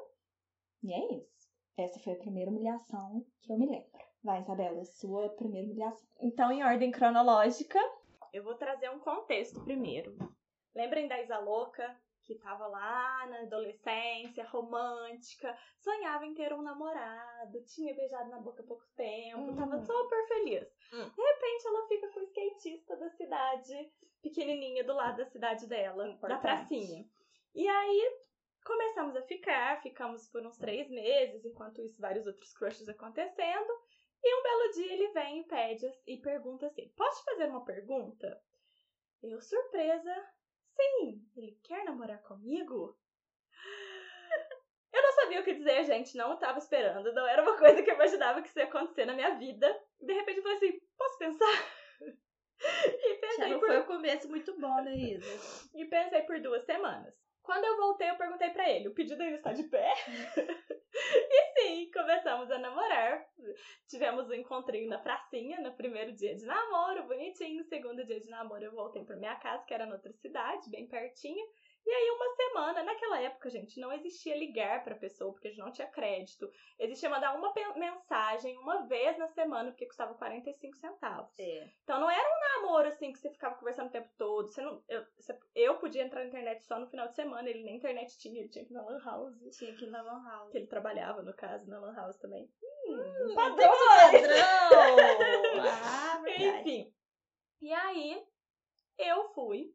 E 0.84 0.94
é 0.94 1.14
isso. 1.18 1.48
Essa 1.78 2.00
foi 2.00 2.14
a 2.14 2.18
primeira 2.18 2.50
humilhação 2.50 3.26
que 3.42 3.52
eu 3.52 3.58
me 3.58 3.68
lembro. 3.68 3.90
Vai, 4.24 4.42
Isabela, 4.42 4.84
sua 4.86 5.30
primeira 5.30 5.68
humilhação. 5.68 6.08
Então, 6.20 6.52
em 6.52 6.64
ordem 6.64 6.92
cronológica, 6.92 7.80
eu 8.34 8.44
vou 8.44 8.56
trazer 8.56 8.90
um 8.90 9.00
contexto 9.00 9.64
primeiro. 9.64 10.18
Lembrem 10.76 11.08
da 11.08 11.22
Isa 11.22 11.38
Louca, 11.40 11.96
que 12.28 12.36
tava 12.36 12.68
lá 12.68 13.26
na 13.28 13.40
adolescência, 13.44 14.46
romântica, 14.50 15.58
sonhava 15.80 16.26
em 16.26 16.34
ter 16.34 16.52
um 16.54 16.62
namorado, 16.62 17.64
tinha 17.64 17.96
beijado 17.96 18.30
na 18.30 18.40
boca 18.40 18.62
há 18.62 18.66
pouco 18.68 18.86
tempo, 18.98 19.40
Uhum. 19.40 19.56
tava 19.56 19.80
super 19.80 20.28
feliz. 20.28 20.68
Hum. 20.94 21.10
De 21.10 21.22
repente, 21.22 21.68
ela 21.68 21.88
fica 21.88 22.10
com 22.12 22.20
o 22.20 22.24
skatista 22.24 22.98
da 22.98 23.10
cidade 23.12 23.92
pequenininha 24.22 24.84
do 24.84 24.94
lado 24.94 25.18
da 25.18 25.26
cidade 25.26 25.66
dela, 25.68 26.04
da 26.04 26.10
Importante. 26.10 26.42
pracinha. 26.42 27.06
E 27.56 27.66
aí, 27.68 28.20
começamos 28.66 29.16
a 29.16 29.22
ficar, 29.22 29.82
ficamos 29.82 30.28
por 30.30 30.46
uns 30.46 30.58
três 30.58 30.90
meses, 30.90 31.46
enquanto 31.46 31.82
isso, 31.82 32.02
vários 32.02 32.28
outros 32.28 32.52
crushes 32.54 32.90
acontecendo. 32.90 33.72
E 34.22 34.40
um 34.40 34.44
belo 34.44 34.72
dia 34.74 34.94
ele 34.94 35.08
vem 35.14 35.40
e 35.40 35.44
pede 35.46 35.90
e 36.06 36.18
pergunta 36.18 36.68
assim: 36.68 36.90
Posso 36.98 37.20
te 37.20 37.26
fazer 37.26 37.46
uma 37.50 37.64
pergunta? 37.64 38.42
Eu, 39.24 39.40
surpresa, 39.42 40.14
sim, 40.78 41.28
ele 41.36 41.60
quer 41.64 41.84
namorar 41.84 42.22
comigo? 42.22 42.98
Eu 44.94 45.02
não 45.04 45.12
sabia 45.12 45.42
o 45.42 45.44
que 45.44 45.54
dizer, 45.54 45.84
gente, 45.84 46.16
não 46.16 46.34
estava 46.34 46.58
esperando, 46.58 47.14
não 47.14 47.28
era 47.28 47.42
uma 47.44 47.58
coisa 47.58 47.84
que 47.84 47.90
eu 47.90 47.96
imaginava 47.96 48.42
que 48.42 48.48
isso 48.48 48.58
ia 48.60 48.66
acontecer 48.66 49.06
na 49.06 49.14
minha 49.14 49.36
vida. 49.36 49.68
De 50.00 50.14
repente 50.14 50.38
eu 50.38 50.44
falei 50.44 50.58
assim: 50.58 50.80
Posso 50.98 51.18
pensar? 51.18 51.46
E 52.60 53.14
Já 53.14 53.20
pensei 53.22 53.50
não 53.52 53.60
por 53.60 53.68
foi 53.68 53.80
um 53.80 53.86
começo 53.86 54.28
muito 54.30 54.60
bom, 54.60 54.82
né, 54.82 54.92
Isa? 54.96 55.70
e 55.76 55.86
pensei 55.86 56.24
por 56.24 56.40
duas 56.42 56.64
semanas. 56.66 57.14
Quando 57.48 57.64
eu 57.64 57.78
voltei, 57.78 58.10
eu 58.10 58.18
perguntei 58.18 58.50
pra 58.50 58.70
ele: 58.70 58.90
o 58.90 58.94
pedido 58.94 59.24
ainda 59.24 59.38
está 59.38 59.54
de 59.54 59.64
pé? 59.64 59.94
e 60.94 61.54
sim, 61.54 61.90
começamos 61.94 62.52
a 62.52 62.60
namorar. 62.60 63.26
Tivemos 63.88 64.30
um 64.30 64.34
encontrinho 64.34 64.90
na 64.90 65.00
pracinha 65.00 65.62
no 65.62 65.74
primeiro 65.74 66.12
dia 66.12 66.36
de 66.36 66.46
namoro, 66.46 67.08
bonitinho. 67.08 67.60
No 67.60 67.64
segundo 67.64 68.04
dia 68.04 68.20
de 68.20 68.30
namoro, 68.30 68.66
eu 68.66 68.74
voltei 68.74 69.06
pra 69.06 69.16
minha 69.16 69.38
casa, 69.38 69.64
que 69.64 69.74
era 69.74 69.86
noutra 69.86 70.12
cidade, 70.12 70.70
bem 70.70 70.90
pertinho. 70.90 71.48
E 71.88 71.90
aí, 71.90 72.12
uma 72.12 72.36
semana, 72.36 72.84
naquela 72.84 73.22
época, 73.22 73.50
gente, 73.50 73.80
não 73.80 73.94
existia 73.94 74.38
ligar 74.38 74.84
pra 74.84 74.94
pessoa, 74.94 75.32
porque 75.32 75.48
a 75.48 75.52
gente 75.52 75.62
não 75.62 75.72
tinha 75.72 75.88
crédito. 75.88 76.52
Existia 76.78 77.10
mandar 77.10 77.34
uma 77.34 77.54
mensagem 77.78 78.58
uma 78.58 78.86
vez 78.88 79.18
na 79.18 79.30
semana, 79.30 79.72
porque 79.72 79.86
custava 79.86 80.14
45 80.16 80.76
centavos. 80.76 81.32
É. 81.40 81.70
Então 81.86 81.98
não 82.02 82.12
era 82.12 82.28
um 82.28 82.62
namoro 82.62 82.90
assim 82.90 83.14
que 83.14 83.18
você 83.20 83.30
ficava 83.30 83.56
conversando 83.56 83.88
o 83.88 83.92
tempo 83.92 84.10
todo. 84.18 84.50
Você 84.50 84.62
não, 84.62 84.84
eu, 84.90 85.06
você- 85.18 85.40
eu 85.56 85.78
podia 85.78 86.04
entrar 86.04 86.20
na 86.24 86.28
internet 86.28 86.62
só 86.66 86.78
no 86.78 86.90
final 86.90 87.08
de 87.08 87.16
semana, 87.16 87.50
ele 87.50 87.64
nem 87.64 87.78
internet 87.78 88.18
tinha, 88.20 88.38
ele 88.42 88.50
tinha 88.50 88.66
que 88.66 88.72
ir 88.72 88.76
na 88.76 88.84
Lan 88.84 89.02
House. 89.06 89.58
Tinha 89.58 89.74
que 89.74 89.86
ir 89.86 89.90
na 89.90 90.02
Lan 90.02 90.22
House. 90.26 90.52
Que 90.52 90.58
ele 90.58 90.68
trabalhava, 90.68 91.22
no 91.22 91.34
caso, 91.34 91.70
na 91.70 91.80
Lan 91.80 91.94
House 91.96 92.18
também. 92.18 92.52
Hum, 92.86 93.34
padrão! 93.34 93.72
padrão! 94.12 94.98
ah, 95.86 96.20
verdade. 96.22 96.60
Enfim. 96.60 96.94
E 97.62 97.72
aí, 97.74 98.22
eu 98.98 99.30
fui. 99.30 99.74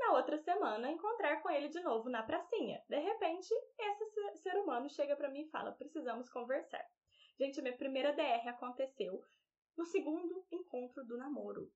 Na 0.00 0.12
outra 0.14 0.38
semana, 0.38 0.90
encontrar 0.90 1.42
com 1.42 1.50
ele 1.50 1.68
de 1.68 1.80
novo 1.82 2.08
na 2.08 2.22
pracinha. 2.22 2.82
De 2.88 2.98
repente, 2.98 3.52
esse 3.78 4.38
ser- 4.42 4.56
humano 4.58 4.88
chega 4.88 5.14
pra 5.14 5.28
mim 5.30 5.42
e 5.42 5.50
fala: 5.50 5.72
precisamos 5.72 6.28
conversar. 6.30 6.84
Gente, 7.38 7.60
a 7.60 7.62
minha 7.62 7.76
primeira 7.76 8.12
DR 8.14 8.48
aconteceu 8.48 9.22
no 9.76 9.84
segundo 9.84 10.44
encontro 10.50 11.04
do 11.06 11.16
namoro. 11.18 11.70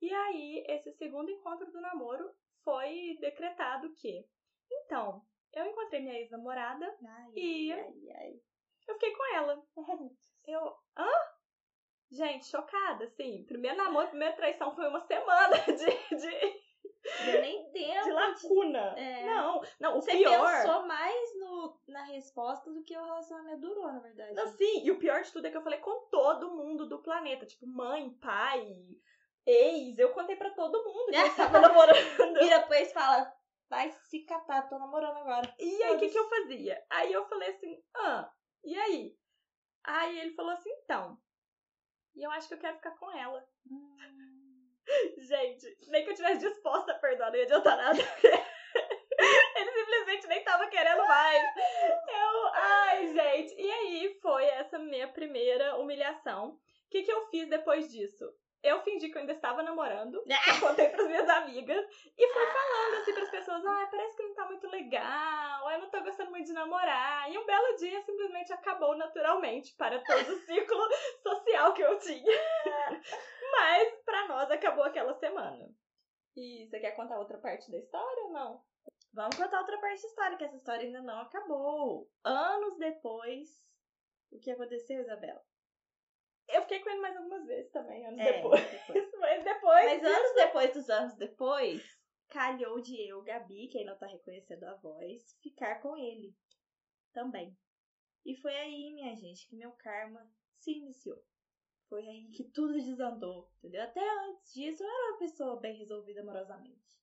E 0.00 0.12
aí, 0.12 0.64
esse 0.68 0.92
segundo 0.92 1.30
encontro 1.30 1.70
do 1.72 1.80
namoro 1.80 2.30
foi 2.64 3.16
decretado 3.20 3.92
que. 3.94 4.24
Então, 4.70 5.22
eu 5.54 5.64
encontrei 5.66 6.00
minha 6.02 6.18
ex-namorada, 6.20 6.86
E- 7.34 7.72
ai, 7.72 8.10
ai. 8.16 8.40
eu 8.88 8.94
fiquei 8.94 9.12
com 9.16 9.34
ela. 9.36 9.62
Eu. 10.46 10.74
Hã? 10.96 11.10
Gente, 12.10 12.46
chocada, 12.46 13.04
assim. 13.04 13.44
Primeiro 13.46 13.76
namoro, 13.76 14.08
primeira 14.08 14.34
traição 14.36 14.74
foi 14.74 14.88
uma 14.88 15.00
semana 15.06 15.56
de, 15.66 16.16
de, 16.16 16.62
Deu 17.24 17.40
nem 17.40 17.64
de 17.66 17.72
tempo. 17.72 18.08
lacuna. 18.10 18.94
É. 18.98 19.24
Não, 19.26 19.62
não, 19.78 19.98
o 19.98 20.02
Você 20.02 20.12
pior. 20.12 20.62
pensou 20.62 20.86
mais 20.86 21.38
no, 21.38 21.80
na 21.88 22.04
resposta 22.04 22.70
do 22.72 22.82
que 22.82 22.96
o 22.96 23.04
relacionamento 23.04 23.60
durou, 23.60 23.86
na 23.92 23.98
verdade. 23.98 24.34
Não, 24.34 24.46
sim, 24.48 24.84
e 24.84 24.90
o 24.90 24.98
pior 24.98 25.22
de 25.22 25.32
tudo 25.32 25.46
é 25.46 25.50
que 25.50 25.56
eu 25.56 25.62
falei 25.62 25.78
com 25.80 26.08
todo 26.10 26.50
mundo 26.54 26.88
do 26.88 27.02
planeta. 27.02 27.46
Tipo, 27.46 27.66
mãe, 27.66 28.10
pai, 28.20 28.76
ex. 29.46 29.98
Eu 29.98 30.12
contei 30.12 30.36
pra 30.36 30.50
todo 30.50 30.84
mundo 30.84 31.10
que 31.10 31.16
eu 31.16 31.26
estava 31.26 31.58
namorando. 31.60 32.38
E 32.40 32.48
depois 32.48 32.92
fala, 32.92 33.32
vai 33.68 33.90
se 33.90 34.20
catar, 34.24 34.68
tô 34.68 34.78
namorando 34.78 35.16
agora. 35.18 35.54
E 35.58 35.82
aí, 35.82 35.96
o 35.96 35.98
que, 35.98 36.08
que 36.08 36.18
eu 36.18 36.28
fazia? 36.28 36.84
Aí 36.90 37.12
eu 37.12 37.24
falei 37.26 37.50
assim, 37.50 37.82
ah, 37.96 38.30
e 38.64 38.76
aí? 38.78 39.16
Aí 39.84 40.18
ele 40.20 40.34
falou 40.34 40.52
assim, 40.52 40.70
então. 40.84 41.18
E 42.14 42.22
eu 42.22 42.30
acho 42.32 42.48
que 42.48 42.54
eu 42.54 42.58
quero 42.58 42.76
ficar 42.76 42.90
com 42.98 43.10
ela. 43.12 43.46
Gente, 45.18 45.76
nem 45.88 46.04
que 46.04 46.10
eu 46.10 46.14
tivesse 46.14 46.48
disposta 46.48 46.92
a 46.92 46.98
perdoar, 46.98 47.30
não 47.30 47.38
ia 47.38 47.44
adiantar 47.44 47.76
nada. 47.76 47.98
Ele 49.56 49.72
simplesmente 49.72 50.26
nem 50.26 50.42
tava 50.42 50.66
querendo 50.68 51.06
mais. 51.06 51.42
Eu, 52.08 52.46
ai, 52.54 53.06
gente. 53.08 53.54
E 53.60 53.70
aí 53.70 54.18
foi 54.22 54.44
essa 54.46 54.78
minha 54.78 55.08
primeira 55.08 55.76
humilhação. 55.76 56.52
O 56.52 56.58
que, 56.90 57.02
que 57.02 57.12
eu 57.12 57.26
fiz 57.28 57.46
depois 57.48 57.90
disso? 57.90 58.24
Eu 58.62 58.82
fingi 58.82 59.08
que 59.08 59.16
eu 59.16 59.20
ainda 59.20 59.32
estava 59.32 59.62
namorando, 59.62 60.22
eu 60.26 60.60
contei 60.60 60.88
pras 60.88 61.06
minhas 61.06 61.28
amigas 61.28 61.86
e 62.16 62.32
fui 62.32 62.46
falando 62.46 62.94
assim 63.00 63.14
pras 63.14 63.30
pessoas: 63.30 63.64
ah, 63.64 63.88
parece 63.90 64.16
que 64.16 64.22
não 64.22 64.34
tá 64.34 64.46
muito 64.46 64.68
legal, 64.68 65.70
eu 65.70 65.78
não 65.80 65.90
tô 65.90 66.00
gostando 66.02 66.30
muito 66.30 66.46
de 66.46 66.52
namorar. 66.52 67.30
E 67.32 67.38
um 67.38 67.46
belo 67.46 67.76
dia 67.76 68.02
simplesmente 68.02 68.52
acabou 68.52 68.96
naturalmente 68.96 69.74
para 69.76 69.98
todo 70.04 70.32
o 70.32 70.38
ciclo 70.40 70.88
social 71.22 71.72
que 71.72 71.82
eu 71.82 71.98
tinha. 71.98 72.40
Mas 73.52 73.94
pra 74.04 74.28
nós 74.28 74.50
acabou 74.50 74.84
aquela 74.84 75.14
semana. 75.14 75.68
E 76.36 76.66
você 76.66 76.78
quer 76.78 76.92
contar 76.92 77.18
outra 77.18 77.38
parte 77.38 77.70
da 77.70 77.78
história 77.78 78.24
ou 78.24 78.30
não? 78.30 78.64
Vamos 79.12 79.36
contar 79.36 79.58
outra 79.58 79.78
parte 79.80 80.02
da 80.02 80.08
história, 80.08 80.36
que 80.36 80.44
essa 80.44 80.56
história 80.56 80.86
ainda 80.86 81.02
não 81.02 81.20
acabou. 81.20 82.08
Anos 82.22 82.78
depois, 82.78 83.48
o 84.30 84.38
que 84.38 84.50
aconteceu, 84.50 85.00
Isabela? 85.00 85.42
Eu 86.52 86.62
fiquei 86.62 86.80
com 86.80 86.90
ele 86.90 87.00
mais 87.00 87.16
algumas 87.16 87.46
vezes 87.46 87.70
também, 87.70 88.06
anos 88.06 88.20
É, 88.20 88.32
depois. 88.32 88.70
depois. 88.70 89.10
Mas 89.20 89.44
depois. 89.44 89.84
Mas 89.84 90.04
anos 90.04 90.34
depois 90.34 90.72
dos 90.72 90.90
anos 90.90 91.14
depois, 91.14 91.98
calhou 92.28 92.80
de 92.80 93.00
eu, 93.08 93.22
Gabi, 93.22 93.68
quem 93.68 93.84
não 93.84 93.96
tá 93.98 94.06
reconhecendo 94.06 94.64
a 94.64 94.74
voz, 94.74 95.36
ficar 95.42 95.80
com 95.80 95.96
ele 95.96 96.34
também. 97.12 97.56
E 98.24 98.36
foi 98.36 98.54
aí, 98.54 98.92
minha 98.92 99.14
gente, 99.16 99.46
que 99.48 99.56
meu 99.56 99.72
karma 99.72 100.30
se 100.58 100.72
iniciou. 100.72 101.22
Foi 101.88 102.06
aí 102.06 102.30
que 102.30 102.44
tudo 102.44 102.74
desandou, 102.74 103.50
entendeu? 103.58 103.82
Até 103.82 104.00
antes 104.28 104.52
disso, 104.52 104.82
eu 104.82 104.88
era 104.88 105.10
uma 105.12 105.18
pessoa 105.18 105.56
bem 105.58 105.76
resolvida 105.76 106.20
amorosamente. 106.20 107.00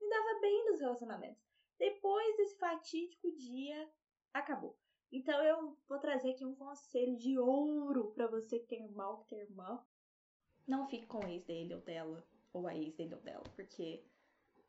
Me 0.00 0.08
dava 0.10 0.40
bem 0.40 0.66
nos 0.66 0.80
relacionamentos. 0.80 1.42
Depois 1.78 2.36
desse 2.36 2.58
fatídico 2.58 3.30
dia, 3.36 3.90
acabou. 4.34 4.78
Então 5.12 5.42
eu 5.42 5.76
vou 5.88 5.98
trazer 5.98 6.30
aqui 6.32 6.44
um 6.44 6.54
conselho 6.54 7.16
de 7.16 7.38
ouro 7.38 8.12
pra 8.14 8.26
você 8.26 8.58
que 8.58 8.66
tem 8.66 8.84
irmão, 8.84 9.18
que 9.18 9.26
tem 9.28 9.38
irmã. 9.40 9.80
Não 10.66 10.86
fique 10.88 11.06
com 11.06 11.24
o 11.24 11.28
ex 11.28 11.44
dele 11.44 11.74
ou 11.74 11.80
dela, 11.80 12.24
ou 12.52 12.66
a 12.66 12.74
ex 12.74 12.92
dele 12.94 13.14
ou 13.14 13.20
dela, 13.20 13.44
porque 13.54 14.02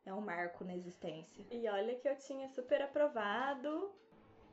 é 0.06 0.14
um 0.14 0.20
marco 0.20 0.64
na 0.64 0.76
existência. 0.76 1.44
E 1.50 1.68
olha 1.68 1.96
que 1.96 2.08
eu 2.08 2.16
tinha 2.16 2.48
super 2.48 2.80
aprovado 2.80 3.92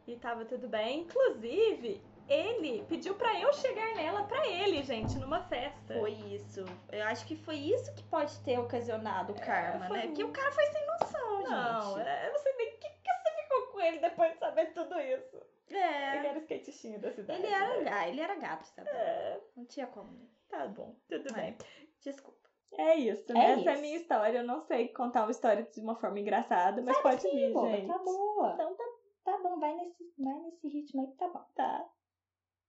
e 0.08 0.16
tava 0.18 0.44
tudo 0.44 0.68
bem. 0.68 1.02
Inclusive, 1.02 2.02
ele 2.28 2.84
pediu 2.86 3.14
pra 3.16 3.40
eu 3.40 3.54
chegar 3.54 3.94
nela 3.96 4.24
pra 4.24 4.48
ele, 4.48 4.82
gente, 4.84 5.18
numa 5.20 5.44
festa. 5.44 5.94
Foi 6.00 6.12
isso. 6.12 6.66
Eu 6.92 7.04
acho 7.06 7.26
que 7.28 7.36
foi 7.36 7.58
isso 7.58 7.94
que 7.94 8.04
pode 8.04 8.38
ter 8.40 8.58
ocasionado 8.60 9.34
o 9.34 9.40
karma, 9.40 9.88
foi 9.88 9.98
né? 9.98 10.08
Porque 10.08 10.24
o 10.24 10.32
cara 10.32 10.52
foi 10.52 10.66
sem 10.66 10.86
noção, 10.88 11.42
Não, 11.44 11.98
gente. 11.98 12.08
é, 12.08 12.28
eu 12.28 12.32
não 12.34 12.40
sei 12.40 12.54
nem 12.58 12.68
o 12.74 12.78
que, 12.80 12.90
que 12.90 13.14
você 13.14 13.42
ficou 13.44 13.68
com 13.68 13.80
ele 13.82 14.00
depois 14.00 14.34
de 14.34 14.40
saber 14.40 14.74
tudo 14.74 15.00
isso. 15.00 15.55
É. 15.70 16.18
Ele 16.18 16.28
era 16.28 16.38
o 16.40 16.42
skatistinho 16.42 17.00
da 17.00 17.12
cidade. 17.12 17.42
Ele 17.44 17.54
era, 17.54 17.82
né? 17.82 17.92
ah, 17.92 18.08
ele 18.08 18.22
era 18.22 18.36
gato, 18.36 18.66
sabe? 18.68 18.90
É, 18.90 19.42
Não 19.56 19.66
tinha 19.66 19.88
como. 19.88 20.12
né? 20.12 20.28
tá 20.50 20.68
bom, 20.68 20.96
tudo 21.08 21.30
É. 21.30 21.34
bem. 21.34 21.58
Desculpa. 22.02 22.38
É 22.78 22.96
isso, 22.96 23.32
É 23.32 23.52
essa 23.54 23.62
é 23.62 23.70
a 23.70 23.74
isso. 23.74 23.82
minha 23.82 23.96
história. 23.98 24.38
Eu 24.40 24.44
não 24.44 24.62
sei 24.62 24.90
contar 24.90 25.22
uma 25.24 25.32
história 25.32 25.64
de 25.64 25.80
uma 25.82 25.96
forma 25.96 26.20
engraçada, 26.20 26.82
mas 26.82 26.98
pode 27.00 27.22
Sim, 27.22 27.32
vir, 27.36 27.54
boba, 27.54 27.72
gente. 27.72 27.88
tá 27.88 27.98
boa. 28.00 28.54
Então 28.54 28.76
tá, 28.76 28.84
Tá 29.24 29.40
bom, 29.42 29.60
vai 29.60 29.74
nesse, 29.76 30.14
vai 30.20 30.38
nesse 30.40 30.68
ritmo 30.68 31.02
aí 31.02 31.08
que 31.08 31.18
tá 31.18 31.28
bom. 31.30 31.44
tá. 31.56 31.90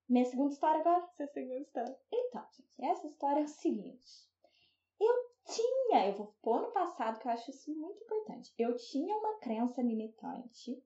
Minha 0.09 0.25
segunda 0.25 0.53
história 0.55 0.81
agora? 0.81 1.05
Essa 1.05 1.23
é 1.23 1.27
a 1.27 1.29
segunda 1.29 1.59
história. 1.61 1.99
Então, 2.11 2.47
gente, 2.53 2.85
essa 2.85 3.07
história 3.09 3.41
é 3.41 3.43
o 3.43 3.49
seguinte. 3.49 4.31
Eu 4.99 5.15
tinha, 5.45 6.07
eu 6.07 6.15
vou 6.15 6.35
pôr 6.41 6.63
no 6.63 6.71
passado 6.73 7.19
que 7.21 7.29
eu 7.29 7.33
acho 7.33 7.51
isso 7.51 7.75
muito 7.79 8.03
importante. 8.05 8.55
Eu 8.59 8.75
tinha 8.77 9.15
uma 9.19 9.39
crença 9.39 9.83
limitante 9.83 10.83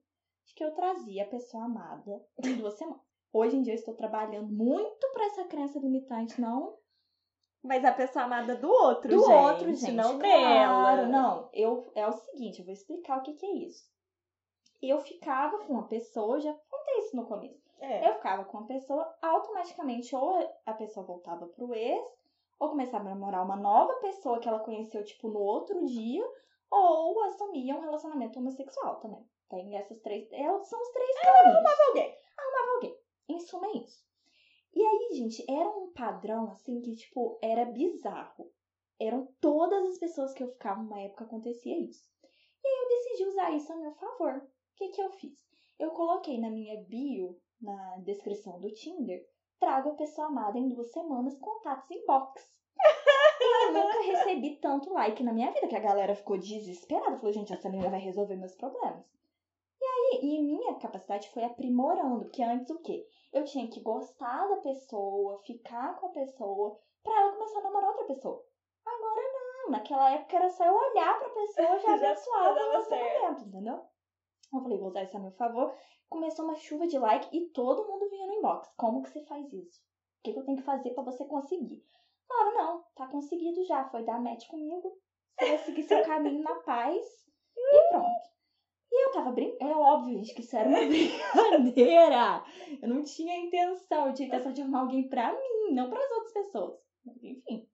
de 0.51 0.55
que 0.55 0.63
eu 0.63 0.73
trazia 0.73 1.23
a 1.23 1.29
pessoa 1.29 1.65
amada 1.65 2.23
em 2.43 2.55
duas 2.57 2.73
semanas. 2.75 3.01
Hoje 3.33 3.55
em 3.55 3.61
dia 3.61 3.73
eu 3.73 3.79
estou 3.79 3.95
trabalhando 3.95 4.51
muito 4.51 5.07
pra 5.13 5.25
essa 5.25 5.45
crença 5.45 5.79
limitante, 5.79 6.39
não 6.39 6.77
Mas 7.63 7.85
a 7.85 7.93
pessoa 7.93 8.25
amada 8.25 8.55
do 8.55 8.69
outro, 8.69 9.09
do 9.15 9.19
gente. 9.19 9.31
outro, 9.31 9.73
gente. 9.73 9.91
Não 9.93 10.19
claro, 10.19 11.03
dela. 11.03 11.07
Não, 11.07 11.49
eu 11.53 11.89
é 11.95 12.05
o 12.05 12.11
seguinte, 12.11 12.59
eu 12.59 12.65
vou 12.65 12.73
explicar 12.73 13.19
o 13.19 13.21
que, 13.21 13.33
que 13.33 13.45
é 13.45 13.53
isso. 13.65 13.89
Eu 14.81 14.99
ficava 14.99 15.59
com 15.59 15.73
uma 15.73 15.87
pessoa, 15.87 16.39
já 16.39 16.53
contei 16.53 16.97
isso 16.99 17.15
no 17.15 17.25
começo. 17.25 17.61
É. 17.79 18.09
Eu 18.09 18.15
ficava 18.15 18.43
com 18.45 18.59
a 18.59 18.65
pessoa, 18.65 19.15
automaticamente 19.21 20.15
ou 20.15 20.37
a 20.65 20.73
pessoa 20.73 21.05
voltava 21.05 21.47
pro 21.47 21.73
ex, 21.73 22.03
ou 22.59 22.69
começava 22.69 23.05
a 23.05 23.09
namorar 23.09 23.45
uma 23.45 23.55
nova 23.55 23.93
pessoa 23.95 24.39
que 24.39 24.47
ela 24.47 24.59
conheceu, 24.59 25.03
tipo, 25.03 25.29
no 25.29 25.39
outro 25.39 25.85
dia, 25.85 26.27
ou 26.69 27.23
assumia 27.23 27.75
um 27.75 27.81
relacionamento 27.81 28.39
homossexual 28.39 28.99
também. 28.99 29.23
Tem 29.51 29.75
essas 29.75 29.99
três. 29.99 30.31
é, 30.31 30.43
são 30.63 30.81
os 30.81 30.89
três 30.93 31.19
caminhos. 31.19 31.55
Arrumava 31.57 31.83
alguém. 31.89 32.17
Arrumava 32.37 32.71
alguém. 32.75 32.97
Em 33.27 33.39
suma, 33.41 33.67
é 33.67 33.77
isso. 33.79 34.01
E 34.73 34.81
aí, 34.81 35.09
gente, 35.11 35.45
era 35.51 35.69
um 35.69 35.91
padrão, 35.91 36.49
assim, 36.49 36.79
que, 36.79 36.95
tipo, 36.95 37.37
era 37.43 37.65
bizarro. 37.65 38.49
Eram 38.97 39.27
todas 39.41 39.85
as 39.89 39.99
pessoas 39.99 40.33
que 40.33 40.41
eu 40.41 40.47
ficava 40.53 40.81
numa 40.81 41.01
época 41.01 41.25
acontecia 41.25 41.77
isso. 41.77 42.09
E 42.63 42.67
aí 42.67 42.73
eu 42.81 42.87
decidi 42.87 43.25
usar 43.25 43.51
isso 43.51 43.73
a 43.73 43.75
meu 43.75 43.91
favor. 43.91 44.37
O 44.37 44.75
que 44.77 44.87
que 44.87 45.01
eu 45.01 45.11
fiz? 45.11 45.37
Eu 45.77 45.91
coloquei 45.91 46.39
na 46.39 46.49
minha 46.49 46.81
bio, 46.83 47.37
na 47.61 47.97
descrição 47.97 48.57
do 48.57 48.73
Tinder, 48.73 49.21
trago 49.59 49.89
a 49.89 49.95
pessoa 49.95 50.27
amada 50.27 50.57
em 50.57 50.69
duas 50.69 50.91
semanas, 50.91 51.37
contatos 51.39 51.91
inbox. 51.91 52.41
e 53.41 53.67
eu 53.67 53.73
nunca 53.73 54.01
recebi 54.01 54.55
tanto 54.61 54.93
like 54.93 55.21
na 55.23 55.33
minha 55.33 55.51
vida, 55.51 55.67
que 55.67 55.75
a 55.75 55.79
galera 55.81 56.15
ficou 56.15 56.37
desesperada. 56.37 57.17
Falou, 57.17 57.33
gente, 57.33 57.51
essa 57.51 57.69
menina 57.69 57.89
vai 57.89 57.99
resolver 57.99 58.37
meus 58.37 58.55
problemas. 58.55 59.11
E 60.13 60.43
minha 60.43 60.75
capacidade 60.75 61.29
foi 61.29 61.43
aprimorando, 61.43 62.25
porque 62.25 62.43
antes 62.43 62.69
o 62.69 62.81
quê? 62.81 63.07
Eu 63.31 63.45
tinha 63.45 63.69
que 63.69 63.79
gostar 63.81 64.47
da 64.47 64.57
pessoa, 64.57 65.41
ficar 65.45 65.95
com 65.99 66.07
a 66.07 66.11
pessoa, 66.11 66.77
pra 67.03 67.17
ela 67.17 67.33
começar 67.33 67.59
a 67.59 67.63
namorar 67.63 67.89
outra 67.91 68.05
pessoa. 68.05 68.43
Agora 68.85 69.21
não, 69.33 69.71
naquela 69.71 70.11
época 70.11 70.35
era 70.35 70.49
só 70.49 70.65
eu 70.65 70.73
olhar 70.73 71.17
pra 71.17 71.29
pessoa 71.29 71.79
já 71.79 71.93
abençoava 71.95 72.51
o 72.51 72.55
dava 72.55 72.81
certo. 72.81 73.01
relacionamento, 73.01 73.45
entendeu? 73.45 73.85
Eu 74.53 74.61
falei, 74.61 74.77
vou 74.77 74.89
usar 74.89 75.03
isso 75.03 75.15
a 75.15 75.19
meu 75.19 75.31
favor. 75.31 75.73
Começou 76.09 76.43
uma 76.43 76.55
chuva 76.55 76.85
de 76.85 76.99
like 76.99 77.29
e 77.31 77.49
todo 77.51 77.87
mundo 77.87 78.09
vinha 78.09 78.27
no 78.27 78.33
inbox. 78.33 78.69
Como 78.75 79.01
que 79.01 79.09
você 79.09 79.23
faz 79.25 79.45
isso? 79.53 79.79
O 80.19 80.23
que, 80.23 80.33
que 80.33 80.39
eu 80.39 80.43
tenho 80.43 80.57
que 80.57 80.63
fazer 80.63 80.91
pra 80.91 81.03
você 81.03 81.23
conseguir? 81.25 81.81
Falava, 82.27 82.51
não, 82.51 82.83
tá 82.95 83.07
conseguido 83.07 83.63
já. 83.63 83.85
Foi 83.89 84.03
dar 84.03 84.21
match 84.21 84.45
comigo. 84.47 84.93
Você 85.39 85.47
vai 85.47 85.57
seguir 85.59 85.83
seu 85.83 86.01
caminho 86.05 86.43
na 86.43 86.55
paz 86.55 87.05
e 87.55 87.89
pronto. 87.89 88.29
E 88.91 89.05
eu 89.07 89.11
tava 89.11 89.31
brincando. 89.31 89.71
É 89.71 89.75
óbvio, 89.75 90.17
gente, 90.17 90.33
que 90.33 90.41
isso 90.41 90.55
era 90.55 90.67
uma 90.67 90.79
brincadeira. 90.85 92.43
Eu 92.81 92.89
não 92.89 93.03
tinha 93.03 93.37
intenção. 93.37 94.07
Eu 94.07 94.13
tinha 94.13 94.27
intenção 94.27 94.51
de 94.51 94.61
arrumar 94.61 94.81
alguém 94.81 95.07
pra 95.07 95.31
mim, 95.31 95.73
não 95.73 95.89
pras 95.89 96.11
outras 96.11 96.33
pessoas. 96.33 96.77
Enfim. 97.05 97.65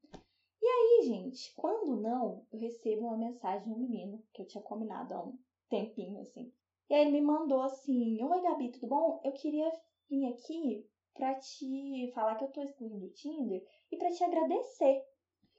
E 0.61 0.65
aí, 0.65 1.01
gente, 1.05 1.53
quando 1.55 1.95
não, 1.95 2.45
eu 2.51 2.59
recebo 2.59 3.07
uma 3.07 3.17
mensagem 3.17 3.67
do 3.67 3.77
menino 3.79 4.21
que 4.33 4.41
eu 4.41 4.45
tinha 4.45 4.61
combinado 4.61 5.13
há 5.13 5.23
um 5.23 5.37
tempinho, 5.69 6.19
assim. 6.19 6.51
E 6.89 6.93
aí 6.93 7.01
ele 7.01 7.11
me 7.11 7.21
mandou 7.21 7.61
assim: 7.61 8.23
Oi, 8.23 8.41
Gabi, 8.41 8.69
tudo 8.69 8.87
bom? 8.87 9.21
Eu 9.23 9.31
queria 9.33 9.71
vir 10.09 10.25
aqui 10.27 10.85
pra 11.13 11.33
te 11.35 12.11
falar 12.13 12.35
que 12.35 12.43
eu 12.43 12.51
tô 12.51 12.61
excluindo 12.61 13.05
o 13.05 13.09
Tinder 13.09 13.63
e 13.91 13.97
pra 13.97 14.11
te 14.11 14.23
agradecer. 14.23 15.01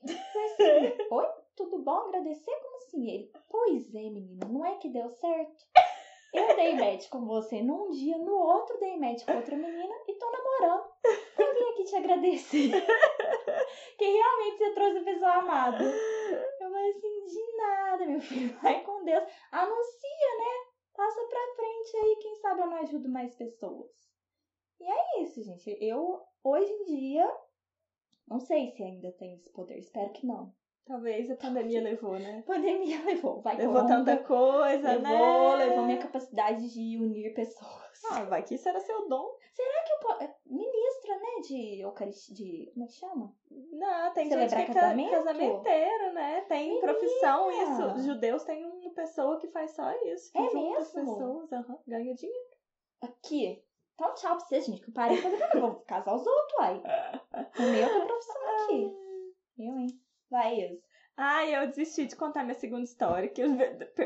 Eu 0.02 0.14
falei 0.14 0.88
assim, 0.88 1.02
Oi, 1.10 1.26
tudo 1.56 1.82
bom? 1.82 1.96
Agradecer? 2.08 2.56
Como 2.62 2.77
assim, 2.98 3.10
ele, 3.10 3.32
pois 3.48 3.94
é, 3.94 4.10
menina, 4.10 4.46
não 4.48 4.64
é 4.64 4.76
que 4.76 4.88
deu 4.88 5.08
certo? 5.10 5.64
Eu 6.34 6.56
dei 6.56 6.74
match 6.74 7.08
com 7.08 7.24
você 7.24 7.62
num 7.62 7.88
dia, 7.90 8.18
no 8.18 8.34
outro 8.34 8.78
dei 8.78 8.98
match 8.98 9.24
com 9.24 9.34
outra 9.34 9.56
menina 9.56 9.94
e 10.06 10.14
tô 10.14 10.30
namorando. 10.30 10.90
Eu 11.38 11.54
vim 11.54 11.70
aqui 11.72 11.84
te 11.84 11.96
agradecer. 11.96 12.70
que 13.96 14.04
realmente 14.04 14.58
você 14.58 14.74
trouxe 14.74 14.98
a 14.98 15.04
pessoa 15.04 15.32
amada. 15.34 15.84
Eu 15.84 16.70
falei 16.70 16.90
assim, 16.90 17.24
de 17.24 17.56
nada, 17.56 18.06
meu 18.06 18.20
filho. 18.20 18.58
Vai 18.60 18.84
com 18.84 19.04
Deus. 19.04 19.24
Anuncia, 19.50 20.36
né? 20.38 20.68
Passa 20.94 21.26
pra 21.28 21.54
frente 21.56 21.96
aí, 21.96 22.16
quem 22.20 22.34
sabe 22.36 22.60
eu 22.60 22.66
não 22.66 22.76
ajudo 22.76 23.08
mais 23.08 23.34
pessoas. 23.34 23.90
E 24.80 24.84
é 24.84 25.22
isso, 25.22 25.42
gente. 25.42 25.78
Eu, 25.80 26.20
hoje 26.44 26.70
em 26.70 26.84
dia, 26.84 27.36
não 28.26 28.40
sei 28.40 28.70
se 28.72 28.82
ainda 28.82 29.10
tem 29.12 29.34
esse 29.34 29.50
poder. 29.52 29.78
Espero 29.78 30.12
que 30.12 30.26
não. 30.26 30.52
Talvez 30.88 31.30
a 31.30 31.36
pandemia 31.36 31.82
levou, 31.82 32.18
né? 32.18 32.42
Pandemia 32.46 33.04
levou. 33.04 33.40
Vai 33.42 33.56
Levou 33.56 33.86
tanta 33.86 34.16
coisa, 34.16 34.94
levou, 34.94 35.56
né? 35.58 35.64
levou 35.66 35.84
minha 35.84 35.98
capacidade 35.98 36.72
de 36.72 36.98
unir 36.98 37.34
pessoas. 37.34 38.02
Ah, 38.10 38.24
vai 38.24 38.42
que 38.42 38.54
isso 38.54 38.68
era 38.68 38.80
seu 38.80 39.06
dom. 39.08 39.36
Será 39.52 39.82
que 39.84 39.92
eu 39.92 39.98
posso... 39.98 40.34
Ministra, 40.46 41.14
né, 41.18 41.40
de 41.46 41.80
Eucaristia, 41.82 42.34
de... 42.34 42.70
Como 42.72 42.84
é 42.84 42.86
que 42.88 42.94
chama? 42.94 43.34
Não, 43.72 44.12
tem 44.14 44.28
Celebrar 44.28 44.60
gente 44.60 44.64
que 44.66 44.70
é 44.70 44.74
ca- 44.74 44.80
casamento? 44.80 45.10
casamenteiro, 45.10 46.12
né? 46.14 46.40
Tem 46.48 46.68
Menina! 46.70 46.86
profissão 46.86 47.50
isso. 47.50 48.02
Judeus 48.06 48.44
têm 48.44 48.64
uma 48.64 48.90
pessoa 48.94 49.38
que 49.38 49.48
faz 49.48 49.72
só 49.74 49.90
isso. 50.06 50.32
Que 50.32 50.38
É 50.38 50.50
junta 50.50 50.78
as 50.78 50.94
mesmo? 50.94 51.12
pessoas, 51.16 51.52
aham, 51.52 51.78
ganha 51.86 52.14
dinheiro. 52.14 52.48
Aqui. 53.02 53.62
Então, 53.94 54.14
tchau 54.14 54.36
pra 54.36 54.46
vocês, 54.46 54.64
gente, 54.64 54.80
que 54.80 54.90
eu 54.90 54.94
parei 54.94 55.18
eu 55.54 55.60
vou 55.60 55.74
casar 55.80 56.14
os 56.14 56.26
outros, 56.26 56.58
aí. 56.60 56.80
O 57.58 57.62
meu 57.62 57.88
tem 57.88 58.06
profissão 58.06 58.64
aqui. 58.64 58.96
Eu, 59.58 59.76
hein? 59.76 60.00
Isa. 60.30 60.78
Ai, 61.20 61.52
eu 61.56 61.66
desisti 61.66 62.06
de 62.06 62.14
contar 62.14 62.44
minha 62.44 62.54
segunda 62.54 62.84
história, 62.84 63.28
que 63.28 63.42
eu 63.42 63.48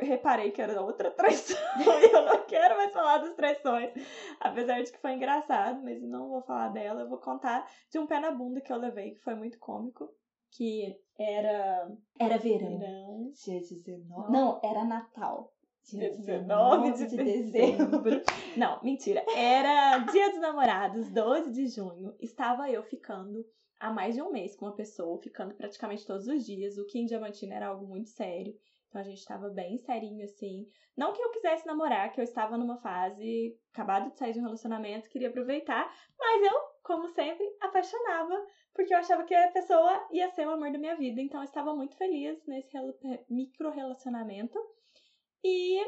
reparei 0.00 0.50
que 0.50 0.62
era 0.62 0.80
outra 0.80 1.10
traição 1.10 1.58
e 1.76 2.10
eu 2.10 2.24
não 2.24 2.42
quero 2.46 2.74
mais 2.74 2.90
falar 2.90 3.18
das 3.18 3.34
traições. 3.34 3.92
Apesar 4.40 4.82
de 4.82 4.90
que 4.90 4.98
foi 4.98 5.12
engraçado, 5.12 5.82
mas 5.84 6.00
não 6.02 6.28
vou 6.30 6.40
falar 6.40 6.68
dela. 6.68 7.02
Eu 7.02 7.08
vou 7.10 7.18
contar 7.18 7.68
de 7.90 7.98
um 7.98 8.06
pé 8.06 8.18
na 8.18 8.30
bunda 8.30 8.62
que 8.62 8.72
eu 8.72 8.78
levei, 8.78 9.10
que 9.10 9.20
foi 9.20 9.34
muito 9.34 9.58
cômico. 9.58 10.08
Que 10.52 10.96
era 11.18 11.86
Era 12.18 12.38
verão. 12.38 12.78
verão, 12.78 13.30
Dia 13.44 13.60
19. 13.60 14.32
Não, 14.32 14.58
era 14.62 14.82
Natal. 14.84 15.52
dia 15.84 16.10
19 16.16 16.92
de 17.08 17.16
dezembro. 17.16 18.22
Não, 18.56 18.82
mentira. 18.82 19.22
Era 19.36 19.98
dia 19.98 20.30
dos 20.30 20.40
namorados, 20.40 21.10
12 21.10 21.50
de 21.52 21.66
junho. 21.68 22.14
Estava 22.20 22.70
eu 22.70 22.82
ficando 22.84 23.44
há 23.82 23.92
mais 23.92 24.14
de 24.14 24.22
um 24.22 24.30
mês 24.30 24.54
com 24.54 24.66
uma 24.66 24.76
pessoa, 24.76 25.20
ficando 25.20 25.54
praticamente 25.54 26.06
todos 26.06 26.28
os 26.28 26.46
dias, 26.46 26.78
o 26.78 26.86
que 26.86 27.00
em 27.00 27.04
Diamantina 27.04 27.56
era 27.56 27.66
algo 27.66 27.84
muito 27.84 28.10
sério. 28.10 28.56
Então 28.88 29.00
a 29.00 29.04
gente 29.04 29.18
estava 29.18 29.48
bem 29.48 29.76
serinho, 29.78 30.24
assim. 30.24 30.68
Não 30.96 31.12
que 31.12 31.20
eu 31.20 31.30
quisesse 31.30 31.66
namorar, 31.66 32.12
que 32.12 32.20
eu 32.20 32.24
estava 32.24 32.56
numa 32.56 32.76
fase, 32.76 33.58
acabado 33.72 34.10
de 34.10 34.18
sair 34.18 34.34
de 34.34 34.38
um 34.38 34.44
relacionamento, 34.44 35.08
queria 35.08 35.30
aproveitar, 35.30 35.92
mas 36.16 36.42
eu, 36.44 36.60
como 36.84 37.08
sempre, 37.08 37.44
apaixonava, 37.60 38.46
porque 38.72 38.94
eu 38.94 38.98
achava 38.98 39.24
que 39.24 39.34
a 39.34 39.50
pessoa 39.50 40.06
ia 40.12 40.30
ser 40.30 40.46
o 40.46 40.52
amor 40.52 40.70
da 40.70 40.78
minha 40.78 40.94
vida. 40.94 41.20
Então 41.20 41.40
eu 41.40 41.44
estava 41.44 41.74
muito 41.74 41.96
feliz 41.96 42.40
nesse 42.46 42.76
micro 43.28 43.70
relacionamento. 43.70 44.58
E, 45.42 45.80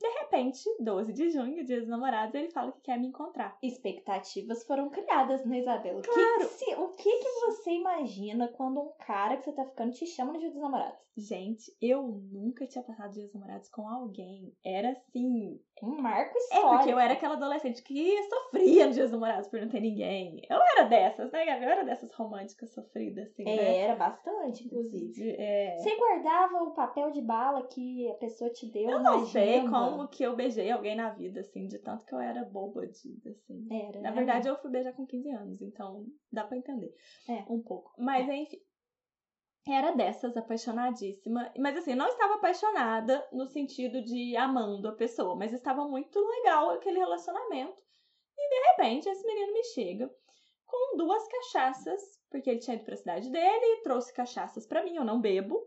de 0.00 0.08
repente, 0.20 0.60
12 0.80 1.12
de 1.12 1.30
junho, 1.30 1.64
dia 1.64 1.78
dos 1.80 1.88
namorados, 1.88 2.34
ele 2.34 2.48
fala 2.50 2.72
que 2.72 2.80
quer 2.80 2.98
me 2.98 3.06
encontrar. 3.08 3.56
Expectativas 3.62 4.64
foram 4.64 4.88
criadas, 4.88 5.44
né, 5.44 5.58
Isabela? 5.60 5.98
O 5.98 6.02
que 6.02 6.10
Claro. 6.10 6.44
se- 6.48 6.74
o 6.76 6.88
que, 6.90 7.18
que 7.18 7.28
você 7.46 7.70
imagina 7.72 8.48
quando 8.48 8.80
um 8.80 8.92
cara 8.98 9.36
que 9.36 9.44
você 9.44 9.52
tá 9.52 9.64
ficando 9.64 9.92
te 9.92 10.06
chama 10.06 10.32
no 10.32 10.38
dia 10.38 10.50
dos 10.50 10.60
namorados? 10.60 10.98
Gente, 11.16 11.76
eu 11.82 12.02
nunca 12.32 12.66
tinha 12.66 12.82
passado 12.82 13.10
dias 13.12 13.26
dos 13.26 13.34
namorados 13.34 13.68
com 13.68 13.86
alguém. 13.86 14.54
Era 14.64 14.90
assim. 14.92 15.60
Um 15.82 16.00
marco 16.00 16.34
É 16.36 16.38
histórico. 16.38 16.76
porque 16.76 16.92
eu 16.92 16.98
era 16.98 17.12
aquela 17.14 17.34
adolescente 17.34 17.82
que 17.82 18.22
sofria 18.24 18.86
nos 18.86 18.94
dias 18.94 19.10
dos 19.10 19.18
namorados 19.20 19.48
por 19.48 19.60
não 19.60 19.68
ter 19.68 19.80
ninguém. 19.80 20.40
Eu 20.48 20.58
era 20.76 20.84
dessas, 20.84 21.30
né, 21.32 21.44
Gabi? 21.44 21.64
Eu 21.64 21.70
era 21.70 21.84
dessas 21.84 22.12
românticas 22.14 22.72
sofridas, 22.72 23.28
assim, 23.28 23.42
É, 23.48 23.56
né? 23.56 23.76
era 23.78 23.96
bastante, 23.96 24.64
inclusive. 24.64 25.30
É. 25.38 25.76
Você 25.78 25.96
guardava 25.96 26.62
o 26.62 26.70
papel 26.72 27.10
de 27.10 27.20
bala 27.22 27.66
que 27.66 28.08
a 28.10 28.14
pessoa 28.14 28.50
te 28.50 28.66
deu 28.70 28.88
Eu 28.90 29.00
não 29.02 29.26
sei 29.26 29.56
agenda? 29.56 29.70
Como 29.90 30.08
que 30.08 30.22
eu 30.22 30.36
beijei 30.36 30.70
alguém 30.70 30.96
na 30.96 31.10
vida, 31.10 31.40
assim, 31.40 31.66
de 31.66 31.78
tanto 31.78 32.04
que 32.04 32.14
eu 32.14 32.20
era 32.20 32.44
boba 32.44 32.86
de, 32.86 33.20
assim. 33.28 33.68
Era, 33.70 34.00
Na 34.00 34.10
né, 34.10 34.16
verdade, 34.16 34.48
eu 34.48 34.56
fui 34.56 34.70
beijar 34.70 34.92
com 34.92 35.06
15 35.06 35.30
anos, 35.30 35.62
então 35.62 36.06
dá 36.32 36.44
pra 36.44 36.56
entender. 36.56 36.94
É. 37.28 37.44
Um 37.48 37.62
pouco. 37.62 37.92
Mas, 37.98 38.28
enfim. 38.28 38.60
Era 39.68 39.92
dessas, 39.92 40.36
apaixonadíssima. 40.36 41.52
Mas, 41.58 41.76
assim, 41.76 41.94
não 41.94 42.08
estava 42.08 42.34
apaixonada 42.34 43.26
no 43.30 43.46
sentido 43.46 44.02
de 44.02 44.34
amando 44.36 44.88
a 44.88 44.92
pessoa, 44.92 45.36
mas 45.36 45.52
estava 45.52 45.86
muito 45.86 46.18
legal 46.18 46.70
aquele 46.70 46.98
relacionamento. 46.98 47.82
E, 48.38 48.48
de 48.48 48.68
repente, 48.70 49.08
esse 49.08 49.26
menino 49.26 49.52
me 49.52 49.64
chega 49.64 50.10
com 50.64 50.96
duas 50.96 51.26
cachaças, 51.28 52.00
porque 52.30 52.48
ele 52.48 52.60
tinha 52.60 52.76
ido 52.76 52.84
pra 52.84 52.96
cidade 52.96 53.30
dele 53.30 53.64
e 53.64 53.82
trouxe 53.82 54.14
cachaças 54.14 54.66
pra 54.66 54.82
mim, 54.82 54.96
eu 54.96 55.04
não 55.04 55.20
bebo. 55.20 55.60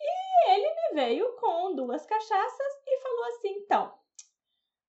E 0.00 0.50
ele 0.50 0.68
me 0.74 0.94
veio 1.00 1.36
com 1.36 1.74
duas 1.74 2.04
cachaças 2.06 2.82
e 2.86 3.00
falou 3.00 3.24
assim: 3.24 3.48
então, 3.58 3.92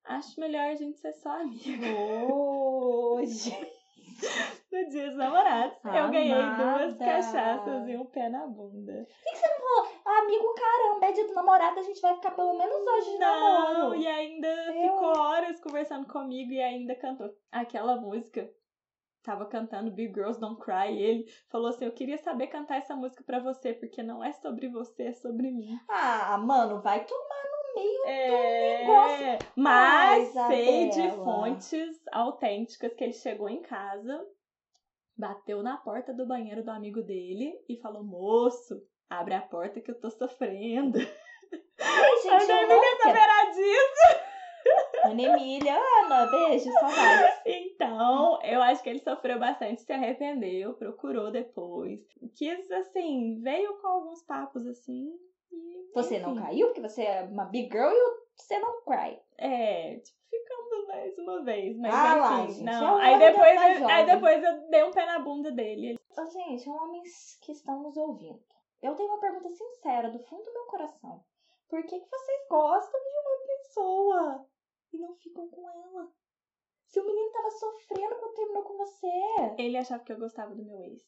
acho 0.04 0.38
melhor 0.40 0.70
a 0.70 0.74
gente 0.74 0.98
ser 0.98 1.12
só 1.14 1.30
amigo. 1.30 2.32
Hoje. 2.32 3.50
No 4.70 4.88
dia 4.88 5.08
dos 5.08 5.16
namorados, 5.16 5.78
eu 5.82 6.10
ganhei 6.10 6.30
duas 6.34 6.92
Amada. 6.94 7.04
cachaças 7.04 7.88
e 7.88 7.96
um 7.96 8.04
pé 8.04 8.28
na 8.28 8.46
bunda. 8.46 9.04
Amigo, 10.04 10.54
caramba, 10.54 11.06
é 11.06 11.12
dia 11.12 11.26
do 11.26 11.32
namorado, 11.34 11.80
a 11.80 11.82
gente 11.82 12.00
vai 12.00 12.14
ficar 12.14 12.32
pelo 12.32 12.52
menos 12.56 12.86
hoje 12.86 13.10
de 13.12 13.18
Não, 13.18 13.72
namoro. 13.72 13.96
e 13.96 14.06
ainda 14.06 14.46
Eu- 14.46 14.92
ficou 14.92 15.18
horas 15.18 15.58
conversando 15.60 16.06
comigo 16.06 16.52
e 16.52 16.60
ainda 16.62 16.94
cantou 16.94 17.30
aquela 17.50 17.96
música. 17.96 18.48
Tava 19.22 19.44
cantando 19.44 19.90
Big 19.90 20.14
Girls 20.14 20.40
Don't 20.40 20.58
Cry 20.60 20.92
e 20.92 21.02
ele 21.02 21.24
falou 21.50 21.68
assim: 21.68 21.84
Eu 21.84 21.92
queria 21.92 22.16
saber 22.18 22.46
cantar 22.46 22.78
essa 22.78 22.96
música 22.96 23.22
pra 23.22 23.38
você, 23.38 23.74
porque 23.74 24.02
não 24.02 24.24
é 24.24 24.32
sobre 24.32 24.68
você, 24.68 25.08
é 25.08 25.12
sobre 25.12 25.50
mim. 25.50 25.78
Ah, 25.88 26.38
mano, 26.38 26.80
vai 26.80 27.04
tomar 27.04 27.42
no 27.44 27.74
meio. 27.74 28.04
É, 28.06 28.78
negócio. 28.78 29.48
mas 29.54 30.36
Ai, 30.36 30.48
sei 30.48 30.88
de 30.88 31.10
fontes 31.16 32.00
autênticas 32.10 32.94
que 32.94 33.04
ele 33.04 33.12
chegou 33.12 33.48
em 33.48 33.60
casa, 33.60 34.26
bateu 35.14 35.62
na 35.62 35.76
porta 35.76 36.14
do 36.14 36.26
banheiro 36.26 36.64
do 36.64 36.70
amigo 36.70 37.02
dele 37.02 37.52
e 37.68 37.76
falou: 37.76 38.02
Moço, 38.02 38.82
abre 39.10 39.34
a 39.34 39.42
porta 39.42 39.82
que 39.82 39.90
eu 39.90 40.00
tô 40.00 40.08
sofrendo. 40.08 40.98
Ai, 40.98 42.16
gente, 42.22 42.50
eu 42.50 42.68
não 42.68 42.82
saberá 43.02 43.50
disso. 43.50 44.29
Ana 45.10 45.22
Emília, 45.22 45.76
Ana, 46.04 46.26
beijo, 46.26 46.70
saudades. 46.72 47.40
Então, 47.46 48.38
eu 48.42 48.62
acho 48.62 48.82
que 48.82 48.90
ele 48.90 49.00
sofreu 49.00 49.38
bastante, 49.38 49.80
se 49.82 49.92
arrependeu, 49.92 50.74
procurou 50.74 51.30
depois. 51.30 52.00
Quis, 52.36 52.70
assim, 52.70 53.40
veio 53.42 53.80
com 53.80 53.88
alguns 53.88 54.22
papos 54.24 54.66
assim. 54.66 55.10
E, 55.50 55.90
Você 55.94 56.18
não 56.18 56.32
enfim. 56.32 56.42
caiu 56.42 56.66
porque 56.68 56.82
você 56.82 57.02
é 57.02 57.22
uma 57.22 57.46
big 57.46 57.68
girl 57.70 57.90
e 57.90 58.20
você 58.36 58.58
não 58.58 58.82
cry. 58.82 59.18
É, 59.38 59.96
tipo, 59.96 60.18
ficamos 60.28 60.86
mais 60.88 61.18
uma 61.18 61.42
vez, 61.42 61.76
mas 61.78 61.94
Ah 61.94 62.16
lá, 62.16 62.42
enfim, 62.42 62.52
gente, 62.52 62.64
não. 62.64 63.00
é 63.00 63.14
aí, 63.14 63.18
depois, 63.18 63.80
eu, 63.80 63.88
aí 63.88 64.06
depois 64.06 64.44
eu 64.44 64.68
dei 64.68 64.84
um 64.84 64.90
pé 64.90 65.06
na 65.06 65.18
bunda 65.18 65.50
dele. 65.50 65.98
Ô, 66.16 66.24
gente, 66.26 66.68
homens 66.68 67.38
que 67.42 67.52
estão 67.52 67.82
nos 67.82 67.96
ouvindo. 67.96 68.40
Eu 68.82 68.94
tenho 68.94 69.08
uma 69.08 69.20
pergunta 69.20 69.48
sincera, 69.50 70.10
do 70.10 70.18
fundo 70.20 70.44
do 70.44 70.52
meu 70.52 70.64
coração. 70.66 71.22
Por 71.68 71.82
que, 71.84 71.98
que 72.00 72.10
vocês 72.10 72.40
gostam 72.48 73.00
de 73.00 73.18
uma 73.18 73.46
pessoa 73.46 74.46
e 74.92 74.98
não 74.98 75.14
ficam 75.16 75.48
com 75.48 75.68
ela? 75.68 76.08
Se 76.86 77.00
o 77.00 77.06
menino 77.06 77.30
tava 77.32 77.50
sofrendo 77.50 78.16
quando 78.16 78.34
terminou 78.34 78.62
com 78.64 78.76
você. 78.76 79.06
Ele 79.58 79.76
achava 79.76 80.02
que 80.02 80.12
eu 80.12 80.18
gostava 80.18 80.54
do 80.54 80.64
meu 80.64 80.80
ex. 80.82 81.00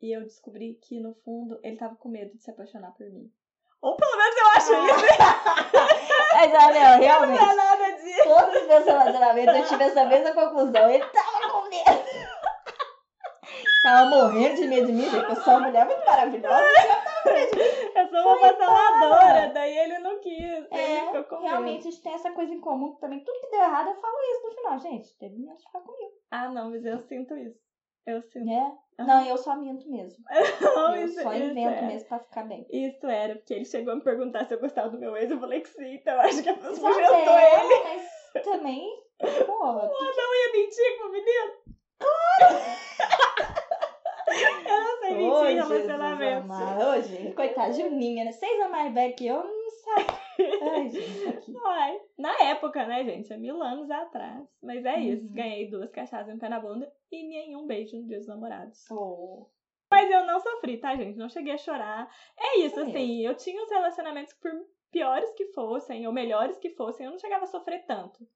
E 0.00 0.14
eu 0.16 0.22
descobri 0.22 0.74
que, 0.74 1.00
no 1.00 1.14
fundo, 1.14 1.58
ele 1.62 1.76
tava 1.76 1.96
com 1.96 2.08
medo 2.08 2.36
de 2.36 2.42
se 2.42 2.50
apaixonar 2.50 2.92
por 2.92 3.10
mim. 3.10 3.32
Ou 3.80 3.96
pelo 3.96 4.16
menos 4.16 4.36
eu 4.36 4.46
acho 4.48 4.72
isso. 4.86 5.06
Mas, 6.32 6.52
olha, 6.52 6.96
realmente, 6.96 7.40
Não 7.40 7.50
é 7.50 7.54
nada 7.54 7.90
disso. 7.92 8.24
todos 8.24 8.62
os 8.62 8.68
meus 8.68 8.84
relacionamentos 8.84 9.56
eu 9.56 9.66
tive 9.66 9.84
essa 9.84 10.04
mesma 10.04 10.32
conclusão. 10.32 10.90
Ele 10.90 11.04
tava 11.06 11.50
com 11.50 11.68
medo. 11.68 12.04
tava 13.82 14.10
morrendo 14.10 14.54
de 14.56 14.66
medo 14.68 14.86
de 14.86 14.92
mim, 14.92 15.10
gente. 15.10 15.30
Eu 15.30 15.36
sou 15.36 15.54
uma 15.54 15.66
mulher 15.68 15.86
muito 15.86 16.04
maravilhosa. 16.04 16.64
Uma 18.26 18.40
patroladora, 18.40 19.48
daí 19.52 19.78
ele 19.78 19.98
não 19.98 20.20
quis. 20.20 20.40
ele 20.42 20.66
É, 20.70 21.06
ficou 21.06 21.24
com 21.24 21.36
medo. 21.36 21.48
realmente 21.48 21.88
a 21.88 21.90
gente 21.90 22.02
tem 22.02 22.12
essa 22.14 22.30
coisa 22.32 22.52
em 22.52 22.60
comum 22.60 22.94
também. 22.96 23.20
Tudo 23.24 23.40
que 23.40 23.50
deu 23.50 23.60
errado, 23.60 23.88
eu 23.88 24.00
falo 24.00 24.16
isso 24.32 24.42
no 24.46 24.54
final. 24.54 24.78
Gente, 24.78 25.16
teve 25.18 25.36
medo 25.36 25.56
de 25.56 25.62
ficar 25.64 25.80
comigo. 25.80 26.12
Ah, 26.30 26.48
não, 26.48 26.70
mas 26.70 26.84
eu 26.84 26.98
sinto 27.00 27.36
isso. 27.36 27.58
Eu 28.06 28.22
sinto. 28.22 28.48
Aham. 28.98 29.06
Não, 29.06 29.26
eu 29.26 29.36
só 29.36 29.56
minto 29.56 29.90
mesmo. 29.90 30.24
Não, 30.60 30.94
eu 30.96 31.06
isso, 31.06 31.20
só 31.20 31.32
isso 31.34 31.50
invento 31.50 31.78
é. 31.78 31.82
mesmo 31.82 32.08
pra 32.08 32.18
ficar 32.20 32.44
bem. 32.44 32.64
Isso 32.70 33.06
era, 33.06 33.34
porque 33.34 33.52
ele 33.52 33.64
chegou 33.64 33.92
a 33.92 33.96
me 33.96 34.02
perguntar 34.02 34.44
se 34.46 34.54
eu 34.54 34.60
gostava 34.60 34.88
do 34.90 34.98
meu 34.98 35.16
ex. 35.16 35.30
Eu 35.30 35.40
falei 35.40 35.60
que 35.60 35.68
sim, 35.68 35.94
então 35.94 36.18
acho 36.20 36.42
que 36.42 36.48
a 36.48 36.54
pessoa 36.56 36.92
jantou 36.94 37.38
ele. 37.38 37.82
mas 37.84 38.44
também, 38.44 39.02
pô, 39.18 39.24
Eu 39.82 40.16
não 40.16 40.34
ia 40.34 40.52
mentir 40.52 40.98
pro 40.98 41.10
menino. 41.10 41.52
Claro! 41.98 42.85
Eu 45.12 45.20
não 45.20 45.40
sei 45.40 45.54
mentir 45.54 45.94
Ô, 45.94 46.22
em 46.22 46.34
amado. 46.34 46.88
Ô, 46.88 47.02
gente, 47.02 47.34
coitada, 47.34 47.72
Juninha, 47.72 48.24
né? 48.24 48.32
Seis 48.32 48.60
anos 48.60 48.70
mais 48.70 48.94
velha 48.94 49.12
que 49.12 49.26
eu, 49.26 49.42
não 49.42 49.66
Ai, 50.72 50.88
gente, 50.88 51.28
aqui. 51.28 51.54
Ai, 51.64 52.00
na 52.18 52.34
época, 52.42 52.84
né, 52.86 53.04
gente? 53.04 53.32
Há 53.32 53.38
mil 53.38 53.62
anos 53.62 53.90
atrás. 53.90 54.46
Mas 54.62 54.84
é 54.84 54.98
isso. 55.00 55.26
Uhum. 55.26 55.34
Ganhei 55.34 55.70
duas 55.70 55.90
cachaças 55.90 56.28
e 56.28 56.32
um 56.32 56.38
pé 56.38 56.48
na 56.48 56.60
bunda 56.60 56.90
e 57.10 57.26
nenhum 57.26 57.66
beijo 57.66 57.96
no 57.96 58.06
dia 58.06 58.18
dos 58.18 58.26
namorados. 58.26 58.84
Oh. 58.90 59.46
Mas 59.90 60.10
eu 60.10 60.26
não 60.26 60.40
sofri, 60.40 60.78
tá, 60.78 60.94
gente? 60.96 61.16
Não 61.16 61.28
cheguei 61.28 61.54
a 61.54 61.58
chorar. 61.58 62.10
É 62.36 62.58
isso, 62.58 62.80
É 62.80 62.82
assim. 62.82 63.20
Eu 63.20 63.36
tinha 63.36 63.62
os 63.62 63.70
relacionamentos 63.70 64.34
por 64.34 64.50
piores 64.90 65.30
que 65.34 65.46
fossem, 65.52 66.06
ou 66.06 66.12
melhores 66.12 66.58
que 66.58 66.70
fossem, 66.70 67.06
eu 67.06 67.12
não 67.12 67.18
chegava 67.18 67.44
a 67.44 67.48
sofrer 67.48 67.84
tanto. 67.86 68.26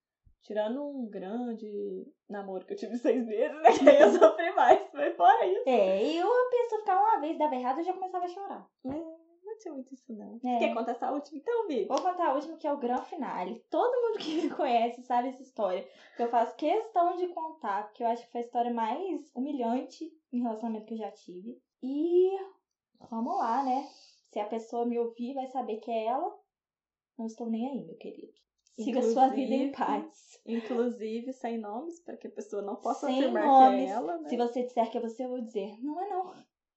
Tirando 0.43 0.83
um 0.83 1.09
grande 1.09 2.07
namoro 2.29 2.65
que 2.65 2.73
eu 2.73 2.77
tive 2.77 2.97
seis 2.99 3.27
meses, 3.27 3.61
né? 3.63 3.73
Que 3.79 3.89
aí 3.89 4.01
eu 4.01 4.11
sofri 4.19 4.53
mais. 4.55 4.89
Mas 4.93 5.17
fora 5.17 5.47
isso. 5.47 5.69
É, 5.69 6.03
e 6.03 6.17
eu 6.17 6.27
a 6.27 6.51
pessoa 6.51 6.81
ficar 6.81 6.99
uma 6.99 7.21
vez, 7.21 7.39
dava 7.39 7.55
errado, 7.55 7.79
eu 7.79 7.85
já 7.85 7.93
começava 7.93 8.25
a 8.25 8.29
chorar. 8.29 8.69
É, 8.85 8.89
não 8.89 9.59
tinha 9.59 9.75
muito 9.75 9.93
isso, 9.93 10.13
não. 10.13 10.41
É. 10.45 10.59
Quer 10.59 10.75
contar 10.75 10.93
essa 10.93 11.11
última? 11.11 11.39
Então, 11.39 11.67
Vi. 11.67 11.85
Vou 11.85 12.01
contar 12.01 12.29
a 12.29 12.35
última, 12.35 12.57
que 12.57 12.67
é 12.67 12.73
o 12.73 12.79
grande 12.79 13.07
finale. 13.07 13.65
Todo 13.71 14.01
mundo 14.01 14.19
que 14.19 14.43
me 14.43 14.51
conhece 14.51 15.03
sabe 15.03 15.29
essa 15.29 15.43
história. 15.43 15.87
Que 16.17 16.23
eu 16.23 16.29
faço 16.31 16.57
questão 16.57 17.17
de 17.17 17.29
contar, 17.29 17.85
porque 17.85 18.03
eu 18.03 18.07
acho 18.09 18.25
que 18.25 18.33
foi 18.33 18.41
a 18.41 18.45
história 18.45 18.73
mais 18.73 19.31
humilhante 19.35 20.11
em 20.33 20.43
relacionamento 20.43 20.87
que 20.87 20.95
eu 20.95 20.99
já 20.99 21.11
tive. 21.11 21.61
E 21.83 22.31
vamos 23.11 23.37
lá, 23.39 23.63
né? 23.63 23.87
Se 24.31 24.39
a 24.39 24.47
pessoa 24.47 24.87
me 24.87 24.99
ouvir, 24.99 25.35
vai 25.35 25.47
saber 25.49 25.79
que 25.79 25.91
é 25.91 26.07
ela. 26.07 26.39
Não 27.19 27.27
estou 27.27 27.51
nem 27.51 27.69
aí, 27.69 27.85
meu 27.85 27.97
querido. 27.97 28.33
Siga 28.77 29.03
sua 29.03 29.29
vida 29.29 29.55
em 29.55 29.73
paz. 29.73 30.41
Inclusive, 30.47 31.33
sem 31.33 31.59
nomes, 31.59 32.01
para 32.01 32.17
que 32.17 32.27
a 32.27 32.31
pessoa 32.31 32.63
não 32.63 32.77
possa 32.77 33.07
Sem 33.07 33.21
afirmar 33.21 33.47
nomes. 33.47 33.81
que 33.81 33.87
é 33.87 33.89
ela, 33.91 34.19
né? 34.19 34.29
Se 34.29 34.37
você 34.37 34.63
disser 34.63 34.91
que 34.91 34.99
é 34.99 35.01
você, 35.01 35.25
eu 35.25 35.29
vou 35.29 35.41
dizer, 35.41 35.77
não 35.83 36.01
é 36.01 36.09
não. 36.09 36.35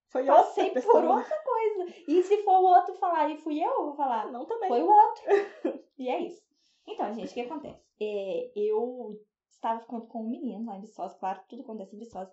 Foi 0.09 0.25
Passei 0.25 0.65
outra 0.65 0.81
por 0.81 1.03
outra 1.05 1.43
coisa. 1.43 1.93
E 2.07 2.23
se 2.23 2.43
for 2.43 2.59
o 2.59 2.65
outro 2.65 2.93
falar 2.95 3.29
e 3.29 3.37
fui 3.37 3.59
eu, 3.59 3.71
eu 3.71 3.85
vou 3.85 3.95
falar, 3.95 4.31
Não 4.31 4.45
também. 4.45 4.69
Foi 4.69 4.83
o 4.83 4.87
outro. 4.87 5.23
e 5.97 6.07
é 6.07 6.19
isso. 6.21 6.43
Então, 6.85 7.11
gente, 7.13 7.31
o 7.31 7.33
que 7.33 7.41
acontece? 7.41 7.81
É, 7.99 8.51
eu 8.55 9.19
estava 9.49 9.79
ficando 9.79 10.05
com 10.07 10.23
um 10.23 10.29
menino 10.29 10.65
lá 10.65 10.77
em 10.77 10.81
Viçosa, 10.81 11.15
claro, 11.17 11.41
tudo 11.47 11.63
acontece 11.63 11.95
em 11.95 11.99
Viçosa. 11.99 12.31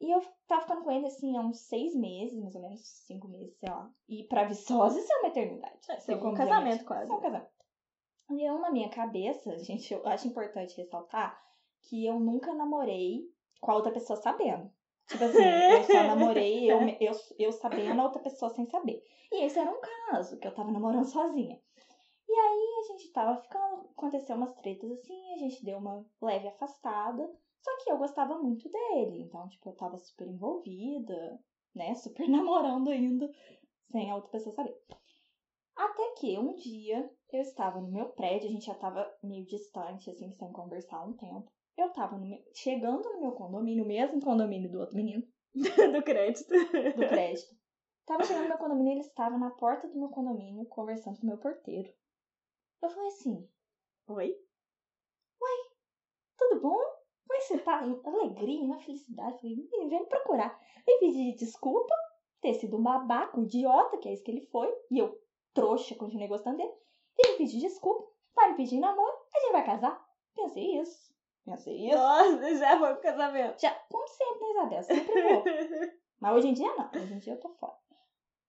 E 0.00 0.10
eu 0.10 0.20
tava 0.48 0.62
ficando 0.62 0.82
com 0.82 0.90
ele, 0.90 1.06
assim, 1.06 1.36
há 1.36 1.40
uns 1.40 1.60
seis 1.60 1.94
meses, 1.94 2.36
mais 2.40 2.56
ou 2.56 2.60
menos, 2.60 2.80
cinco 3.06 3.28
meses, 3.28 3.56
sei 3.58 3.70
lá. 3.70 3.88
E 4.08 4.24
pra 4.24 4.44
Viçosa 4.44 4.98
isso 4.98 5.12
é 5.12 5.18
uma 5.18 5.28
eternidade. 5.28 5.78
É, 5.88 5.92
Assim 5.94 6.14
um 6.14 6.18
como 6.18 6.36
casamento 6.36 6.84
quase. 6.84 7.04
Isso 7.04 7.12
é 7.12 7.16
um 7.16 7.20
casamento. 7.20 7.61
E 8.30 8.48
eu, 8.48 8.58
na 8.58 8.70
minha 8.70 8.88
cabeça, 8.88 9.58
gente, 9.58 9.92
eu 9.92 10.06
acho 10.06 10.28
importante 10.28 10.76
ressaltar 10.76 11.40
que 11.82 12.06
eu 12.06 12.18
nunca 12.18 12.54
namorei 12.54 13.28
com 13.60 13.70
a 13.70 13.76
outra 13.76 13.92
pessoa 13.92 14.16
sabendo. 14.16 14.70
Tipo 15.06 15.24
assim, 15.24 15.42
eu 15.42 15.84
só 15.84 16.02
namorei 16.04 16.70
eu, 16.70 16.80
eu, 17.00 17.12
eu 17.38 17.52
sabendo, 17.52 18.00
a 18.00 18.04
outra 18.04 18.22
pessoa 18.22 18.50
sem 18.50 18.64
saber. 18.66 19.02
E 19.30 19.44
esse 19.44 19.58
era 19.58 19.70
um 19.70 19.80
caso, 19.80 20.38
que 20.38 20.46
eu 20.46 20.54
tava 20.54 20.70
namorando 20.70 21.04
sozinha. 21.04 21.60
E 22.28 22.32
aí 22.32 22.80
a 22.80 22.92
gente 22.92 23.12
tava 23.12 23.40
ficando, 23.42 23.88
aconteceu 23.90 24.36
umas 24.36 24.54
tretas 24.54 24.90
assim, 24.90 25.34
a 25.34 25.38
gente 25.38 25.64
deu 25.64 25.78
uma 25.78 26.06
leve 26.20 26.48
afastada. 26.48 27.30
Só 27.60 27.76
que 27.78 27.92
eu 27.92 27.98
gostava 27.98 28.38
muito 28.38 28.68
dele, 28.68 29.22
então, 29.22 29.48
tipo, 29.48 29.68
eu 29.68 29.74
tava 29.74 29.98
super 29.98 30.26
envolvida, 30.26 31.40
né? 31.74 31.94
Super 31.94 32.26
namorando 32.28 32.90
ainda, 32.90 33.30
sem 33.90 34.10
a 34.10 34.16
outra 34.16 34.30
pessoa 34.30 34.54
saber. 34.54 34.76
Até 35.76 36.14
que 36.18 36.38
um 36.38 36.54
dia 36.54 37.10
eu 37.36 37.40
estava 37.42 37.80
no 37.80 37.90
meu 37.90 38.08
prédio, 38.10 38.48
a 38.48 38.52
gente 38.52 38.66
já 38.66 38.74
tava 38.74 39.10
meio 39.22 39.44
distante, 39.46 40.10
assim, 40.10 40.30
sem 40.32 40.52
conversar 40.52 40.98
há 40.98 41.04
um 41.04 41.14
tempo. 41.14 41.50
Eu 41.76 41.90
tava 41.92 42.18
no 42.18 42.26
meu- 42.26 42.44
chegando 42.52 43.02
no 43.12 43.20
meu 43.20 43.32
condomínio, 43.32 43.84
mesmo 43.84 44.20
condomínio 44.20 44.70
do 44.70 44.80
outro 44.80 44.96
menino, 44.96 45.22
do 45.54 46.02
crédito. 46.02 46.48
do 46.48 47.08
crédito. 47.08 47.56
Tava 48.04 48.24
chegando 48.24 48.42
no 48.44 48.48
meu 48.48 48.58
condomínio, 48.58 48.92
ele 48.92 49.00
estava 49.00 49.38
na 49.38 49.50
porta 49.50 49.88
do 49.88 49.98
meu 49.98 50.08
condomínio 50.08 50.66
conversando 50.66 51.18
com 51.18 51.24
o 51.24 51.30
meu 51.30 51.38
porteiro. 51.38 51.92
Eu 52.82 52.90
falei 52.90 53.08
assim: 53.08 53.48
Oi? 54.08 54.36
tudo 56.36 56.60
bom? 56.60 56.76
Como 56.76 57.34
é 57.34 57.36
que 57.38 57.44
você 57.44 57.58
tá? 57.58 57.78
Alegria, 57.78 58.66
na 58.66 58.78
felicidade. 58.78 59.38
Falei, 59.40 59.54
"Ih, 59.56 59.88
vem 59.88 60.00
me 60.00 60.06
procurar. 60.06 60.60
Vem 60.84 60.98
pedir 60.98 61.34
desculpa, 61.36 61.94
ter 62.40 62.54
sido 62.54 62.76
um 62.76 62.82
babaca, 62.82 63.38
um 63.38 63.44
idiota, 63.44 63.96
que 63.98 64.08
é 64.08 64.12
isso 64.12 64.24
que 64.24 64.30
ele 64.30 64.46
foi. 64.46 64.68
E 64.90 64.98
eu, 64.98 65.16
trouxa, 65.54 65.94
continuei 65.94 66.28
gostando 66.28 66.58
dele. 66.58 66.72
Vem 67.16 67.32
me 67.32 67.38
pedir 67.38 67.60
desculpa, 67.60 68.10
vai 68.34 68.50
me 68.50 68.56
pedir 68.56 68.78
namoro, 68.78 69.18
a 69.34 69.40
gente 69.40 69.52
vai 69.52 69.64
casar. 69.64 70.08
Pensei 70.34 70.78
isso. 70.78 71.12
Pensei 71.44 71.88
isso. 71.88 71.96
Nossa, 71.96 72.54
já 72.56 72.78
foi 72.78 72.92
pro 72.94 73.02
casamento. 73.02 73.60
Já, 73.60 73.74
como 73.90 74.06
sempre, 74.06 74.40
né, 74.40 74.50
Isabel? 74.50 74.82
Sempre 74.82 75.22
vou. 75.22 75.44
Mas 76.20 76.36
hoje 76.36 76.48
em 76.48 76.52
dia 76.52 76.74
não. 76.74 76.90
Hoje 76.94 77.14
em 77.14 77.18
dia 77.18 77.32
eu 77.32 77.40
tô 77.40 77.48
fora. 77.50 77.76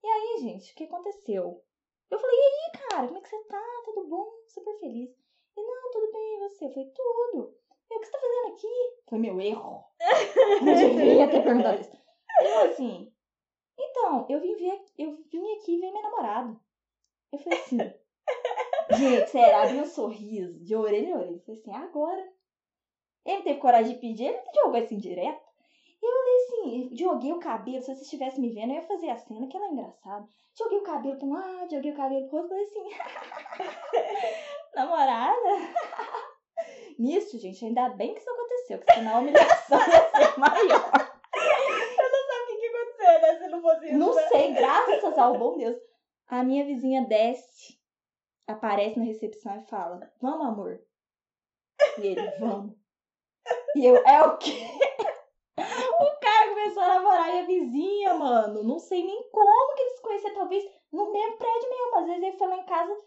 E 0.03 0.07
aí, 0.07 0.37
gente, 0.41 0.71
o 0.71 0.75
que 0.75 0.83
aconteceu? 0.83 1.63
Eu 2.11 2.19
falei, 2.19 2.35
e 2.35 2.41
aí, 2.41 2.89
cara, 2.89 3.07
como 3.07 3.17
é 3.17 3.21
que 3.21 3.29
você 3.29 3.43
tá? 3.45 3.63
Tudo 3.85 4.07
bom? 4.07 4.31
Super 4.47 4.77
feliz. 4.79 5.09
E 5.55 5.61
não, 5.61 5.91
tudo 5.91 6.11
bem, 6.11 6.35
e 6.35 6.39
você? 6.39 6.65
Eu 6.65 6.71
falei, 6.71 6.91
tudo. 6.91 7.57
E 7.89 7.95
o 7.95 7.99
que 7.99 8.05
você 8.05 8.11
tá 8.11 8.19
fazendo 8.19 8.53
aqui? 8.53 8.67
Foi 9.09 9.17
meu 9.17 9.41
erro. 9.41 9.85
Não 10.63 10.75
devia 10.75 11.29
ter 11.29 11.43
perguntado 11.43 11.81
isso. 11.81 11.97
Eu 12.41 12.59
assim, 12.65 13.13
então, 13.79 14.25
eu 14.29 14.39
vim, 14.39 14.55
ver, 14.55 14.85
eu 14.97 15.15
vim 15.31 15.53
aqui 15.55 15.79
ver 15.79 15.91
minha 15.91 16.03
namorada. 16.03 16.59
Eu 17.31 17.39
falei 17.39 17.59
assim, 17.59 17.77
gente, 18.91 19.29
sério, 19.29 19.55
abri 19.55 19.77
um 19.79 19.85
sorriso 19.85 20.59
de 20.63 20.75
orelha 20.75 21.15
a 21.15 21.19
orelha. 21.19 21.35
Eu 21.35 21.41
falei 21.41 21.61
assim, 21.61 21.73
agora. 21.73 22.33
Ele 23.25 23.41
teve 23.41 23.59
coragem 23.59 23.93
de 23.93 24.01
pedir, 24.01 24.25
ele 24.25 24.41
jogou 24.53 24.79
assim 24.79 24.97
direto. 24.97 25.41
E 26.01 26.05
eu 26.05 26.11
falei 26.11 26.35
assim, 26.35 26.97
joguei 26.97 27.31
o 27.31 27.39
cabelo, 27.39 27.81
se 27.81 27.95
você 27.95 28.01
estivesse 28.01 28.41
me 28.41 28.49
vendo, 28.49 28.71
eu 28.71 28.75
ia 28.75 28.81
fazer 28.81 29.09
a 29.09 29.15
cena, 29.15 29.47
que 29.47 29.55
ela 29.55 29.67
é 29.67 29.69
engraçada. 29.69 30.27
Joguei 30.57 30.79
o 30.79 30.83
cabelo 30.83 31.17
pra 31.17 31.25
um 31.25 31.33
lado, 31.33 31.71
joguei 31.71 31.91
o 31.91 31.95
cabelo 31.95 32.27
pro 32.27 32.39
outro, 32.39 32.49
falei 32.49 32.65
assim, 32.65 32.89
namorada? 34.75 35.49
Nisso, 36.99 37.39
gente, 37.39 37.65
ainda 37.65 37.89
bem 37.89 38.13
que 38.13 38.19
isso 38.19 38.29
aconteceu, 38.29 38.77
porque 38.79 38.93
senão 38.93 39.15
a 39.15 39.19
humilhação 39.19 39.79
ia 39.79 40.27
ser 40.27 40.39
maior. 40.39 41.13
O 41.33 42.45
que, 42.47 42.55
que 42.57 42.67
aconteceu, 42.67 43.21
né? 43.21 43.39
Se 43.39 43.47
não 43.47 43.61
fosse 43.61 43.85
isso. 43.85 43.97
Não 43.97 44.13
né? 44.13 44.27
sei, 44.27 44.53
graças 44.53 45.17
ao 45.17 45.37
bom 45.37 45.57
Deus. 45.57 45.77
A 46.27 46.43
minha 46.43 46.65
vizinha 46.65 47.05
desce, 47.05 47.77
aparece 48.47 48.97
na 48.99 49.05
recepção 49.05 49.55
e 49.57 49.65
fala: 49.67 50.11
Vamos, 50.21 50.47
amor. 50.47 50.79
E 51.97 52.07
ele, 52.07 52.31
vamos. 52.39 52.75
E 53.75 53.85
eu, 53.85 53.97
é 53.97 54.21
o 54.23 54.37
quê? 54.37 54.67
O 55.57 56.19
cara 56.19 56.49
começou 56.49 56.83
a 56.83 56.87
namorar 56.87 57.27
minha 57.31 57.45
vizinha, 57.45 58.13
mano. 58.15 58.63
Não 58.63 58.79
sei 58.79 59.03
nem 59.03 59.29
como 59.31 59.75
que 59.75 59.81
eles 59.81 59.95
se 59.95 60.01
conheceram, 60.01 60.35
talvez 60.35 60.63
no 60.91 61.11
mesmo 61.11 61.37
prédio 61.37 61.69
mesmo. 61.69 61.95
Às 61.97 62.05
vezes 62.05 62.23
ele 62.23 62.37
foi 62.37 62.47
lá 62.47 62.57
em 62.57 62.65
casa, 62.65 62.97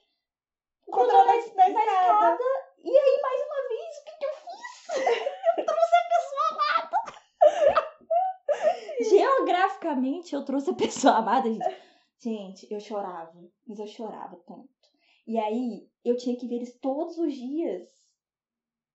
Encontrou 0.88 1.18
na, 1.18 1.24
na 1.24 1.32
na 1.32 1.36
escada. 1.38 1.70
escada. 1.70 2.44
E 2.78 2.96
aí, 2.96 3.20
mais 3.22 3.42
uma 3.42 3.68
vez, 3.68 3.96
o 3.98 4.04
que, 4.04 4.18
que 4.18 4.26
eu 4.26 4.34
fiz? 4.34 4.66
Eu 5.58 5.64
trouxe 5.66 5.94
a 5.96 6.08
pessoa 6.14 6.46
amada. 6.52 6.96
Geograficamente, 9.10 10.34
eu 10.34 10.44
trouxe 10.44 10.70
a 10.70 10.74
pessoa 10.74 11.16
amada, 11.16 11.50
gente. 11.52 11.76
Gente, 12.18 12.66
eu 12.72 12.80
chorava. 12.80 13.32
Mas 13.66 13.78
eu 13.78 13.86
chorava 13.86 14.36
tanto. 14.46 14.68
E 15.26 15.38
aí, 15.38 15.88
eu 16.04 16.16
tinha 16.16 16.36
que 16.36 16.46
ver 16.46 16.56
eles 16.56 16.78
todos 16.78 17.18
os 17.18 17.32
dias. 17.34 17.88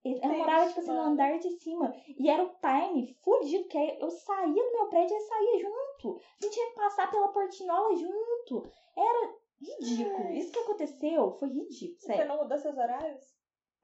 Ela 0.04 0.34
morava, 0.34 0.68
tipo 0.68 0.80
assim, 0.80 0.92
no 0.92 1.00
andar 1.00 1.38
de 1.38 1.50
cima. 1.60 1.94
E 2.18 2.30
era 2.30 2.44
o 2.44 2.56
time 2.60 3.14
fudido, 3.24 3.68
que 3.68 3.78
aí 3.78 4.00
eu 4.00 4.10
saía 4.10 4.64
do 4.64 4.72
meu 4.72 4.88
prédio 4.88 5.14
e 5.14 5.18
ele 5.18 5.26
saía 5.28 5.60
junto. 5.60 6.20
A 6.20 6.44
gente 6.44 6.54
tinha 6.54 6.70
que 6.70 6.76
passar 6.76 7.12
pela 7.12 7.28
portinhola 7.28 7.96
junto. 7.96 8.72
Era 8.98 9.36
ridículo. 9.62 10.28
Ai. 10.28 10.38
Isso 10.38 10.52
que 10.52 10.60
aconteceu 10.60 11.32
foi 11.34 11.50
ridículo, 11.50 12.00
Você 12.00 12.08
sério. 12.08 12.28
não 12.28 12.38
mudou 12.38 12.58
seus 12.58 12.76
horários? 12.76 13.24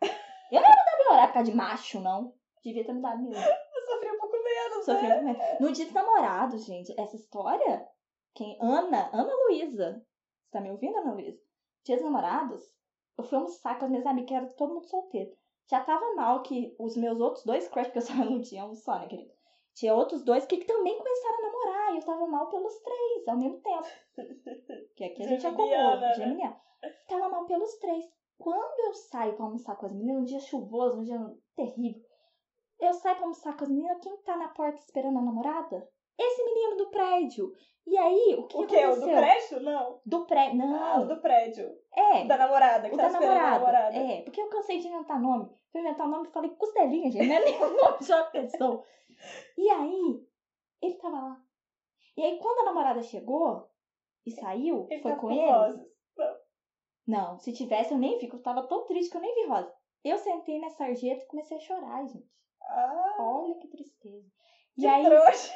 Não 0.02 0.62
ia 0.62 0.98
melhorar 0.98 1.28
por 1.28 1.34
causa 1.34 1.52
de 1.52 1.56
macho, 1.58 2.00
não. 2.00 2.34
Devia 2.64 2.84
ter 2.86 2.94
mudado 2.94 3.22
mesmo. 3.22 3.36
Eu 3.44 3.86
sofri 3.86 4.12
um 4.12 4.18
pouco 4.20 4.36
menos, 4.44 4.86
Sofri 4.86 5.08
né? 5.08 5.22
muito 5.22 5.38
menos. 5.38 5.60
No 5.60 5.72
dia 5.72 5.86
dos 5.86 5.94
namorados, 5.94 6.66
gente, 6.66 7.00
essa 7.00 7.16
história, 7.16 7.88
quem? 8.34 8.58
Ana, 8.60 9.10
Ana 9.14 9.32
Luísa. 9.46 10.04
Você 10.44 10.52
tá 10.52 10.62
me 10.62 10.72
ouvindo, 10.72 10.98
Ana 10.98 11.14
Luísa? 11.14 11.40
Dia 11.88 11.96
dos 11.96 12.04
namorados, 12.04 12.70
eu 13.18 13.24
fui 13.24 13.38
almoçar 13.38 13.80
com 13.80 13.86
as 13.86 13.90
minhas 13.90 14.06
amigas, 14.06 14.28
que 14.28 14.36
era 14.36 14.46
todo 14.46 14.74
mundo 14.74 14.90
solteiro. 14.90 15.32
Já 15.70 15.82
tava 15.86 16.16
mal 16.16 16.44
que 16.44 16.76
os 16.78 16.98
meus 16.98 17.18
outros 17.18 17.46
dois 17.46 17.66
crush, 17.70 17.88
porque 17.88 18.00
eu 18.00 18.02
só 18.02 18.14
não 18.14 18.42
tinha 18.42 18.66
um 18.66 18.76
só, 18.76 19.00
né, 19.00 19.08
querido? 19.08 19.32
Tinha 19.74 19.96
outros 19.96 20.22
dois 20.26 20.46
que 20.46 20.66
também 20.66 20.98
começaram 20.98 21.38
a 21.38 21.42
namorar, 21.44 21.94
e 21.94 21.98
eu 21.98 22.06
tava 22.06 22.28
mal 22.28 22.50
pelos 22.50 22.78
três, 22.80 23.28
ao 23.30 23.38
mesmo 23.38 23.62
tempo. 23.62 23.88
Que 24.98 25.04
aqui 25.06 25.24
a 25.24 25.28
gente 25.28 25.48
acomodou, 25.48 26.00
né? 26.02 26.14
geminiana. 26.16 26.62
Tava 27.08 27.30
mal 27.30 27.46
pelos 27.46 27.74
três. 27.78 28.04
Quando 28.38 28.80
eu 28.88 28.94
saio 28.94 29.36
pra 29.36 29.46
almoçar 29.46 29.78
com 29.78 29.86
as 29.86 29.94
meninas, 29.94 30.24
um 30.24 30.26
dia 30.26 30.40
chuvoso, 30.42 31.00
um 31.00 31.04
dia 31.04 31.20
terrível, 31.56 32.02
eu 32.82 32.94
saio 32.96 33.16
pra 33.16 33.24
almoçar 33.24 33.56
com 33.56 33.64
as 33.64 33.70
meninas, 33.70 34.00
quem 34.02 34.18
tá 34.24 34.36
na 34.36 34.50
porta 34.50 34.80
esperando 34.80 35.20
a 35.20 35.22
namorada? 35.22 35.88
Esse 36.20 36.44
menino 36.44 36.78
do 36.78 36.90
prédio. 36.90 37.54
E 37.86 37.98
aí, 37.98 38.36
o 38.38 38.48
que 38.48 38.58
O 38.58 38.68
quê? 38.68 38.86
O 38.86 38.96
do 38.96 39.04
aconteceu? 39.10 39.16
prédio? 39.18 39.60
Não. 39.62 40.02
Do 40.06 40.26
prédio. 40.26 40.62
Ah, 40.62 40.66
o 40.66 41.00
Não, 41.00 41.08
do 41.08 41.22
prédio. 41.22 41.78
é. 41.94 42.26
Da 42.26 42.38
namorada, 42.38 42.90
que 42.90 42.96
O 42.96 42.98
tá 42.98 43.08
da 43.08 43.20
namorada. 43.20 43.50
namorada. 43.60 43.96
É, 43.98 44.22
porque 44.24 44.42
eu 44.42 44.50
cansei 44.50 44.80
de 44.80 44.88
inventar 44.88 45.22
nome. 45.22 45.50
Fui 45.72 45.80
inventar 45.82 46.06
o 46.08 46.10
nome 46.10 46.28
e 46.28 46.32
falei 46.32 46.50
costelinha, 46.52 47.10
gente. 47.12 47.26
Não 47.28 47.36
é 47.36 47.44
nem 47.46 47.56
o 47.64 47.74
nome 47.78 47.98
de 48.04 48.12
uma 48.12 48.24
pessoa. 48.26 48.84
E 49.58 49.70
aí, 49.70 50.28
ele 50.82 50.96
tava 50.96 51.16
lá. 51.18 51.42
E 52.18 52.24
aí, 52.24 52.38
quando 52.40 52.60
a 52.60 52.66
namorada 52.66 53.02
chegou 53.04 53.70
e 54.26 54.32
saiu, 54.32 54.88
Ele 54.90 55.02
foi 55.02 55.12
tá 55.12 55.18
com 55.18 55.28
com 55.28 55.34
ele. 55.34 55.46
vozes. 55.52 55.88
Não, 57.08 57.38
se 57.40 57.54
tivesse 57.54 57.94
eu 57.94 57.98
nem 57.98 58.18
vi, 58.18 58.26
porque 58.28 58.36
eu 58.38 58.44
tava 58.44 58.68
tão 58.68 58.86
triste 58.86 59.10
que 59.10 59.16
eu 59.18 59.22
nem 59.22 59.34
vi 59.34 59.48
rosa. 59.48 59.74
Eu 60.04 60.18
sentei 60.18 60.60
na 60.60 60.70
sarjeta 60.72 61.24
e 61.24 61.28
comecei 61.28 61.56
a 61.58 61.60
chorar, 61.62 62.06
gente. 62.06 62.28
Ah, 62.62 63.16
Olha 63.20 63.56
que 63.56 63.68
tristeza. 63.70 64.28
E 64.78 64.82
que 64.82 64.88
aí, 64.88 65.06
trouxa. 65.06 65.54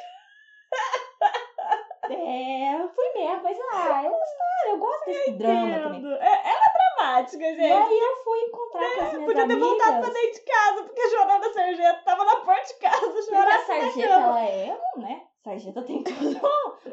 é, 2.10 2.74
eu 2.82 2.88
fui 2.88 3.12
mesmo, 3.14 3.42
mas 3.42 3.58
ah, 3.72 4.02
eu 4.04 4.10
gostava, 4.10 4.68
eu 4.68 4.78
gosto 4.78 5.04
desse 5.06 5.30
drama 5.32 5.78
também. 5.82 6.12
É- 6.14 6.48
Ela 6.48 6.66
é 6.66 6.72
dramática, 6.96 7.44
E 7.44 7.54
gente. 7.56 7.72
aí 7.72 7.98
eu 8.00 8.16
fui 8.24 8.38
encontrar 8.40 8.94
com 8.94 9.00
as 9.00 9.12
minhas 9.12 9.24
Podia 9.26 9.46
ter 9.46 9.52
amigas. 9.52 9.68
voltado 9.68 10.00
pra 10.00 10.08
dentro 10.12 10.32
de 10.32 10.40
casa, 10.44 10.82
porque 10.84 11.00
a 11.00 11.08
Joana 11.08 11.52
Sargento 11.52 12.04
tava 12.04 12.24
na 12.24 12.36
porta 12.36 12.62
de 12.66 12.74
casa 12.74 13.00
Porque 13.00 13.18
a 13.18 13.90
chorando. 13.90 14.10
ela 14.10 14.42
é, 14.48 14.80
né? 14.96 15.26
Sarjeta 15.44 15.82
tem 15.82 16.02
tudo 16.04 16.40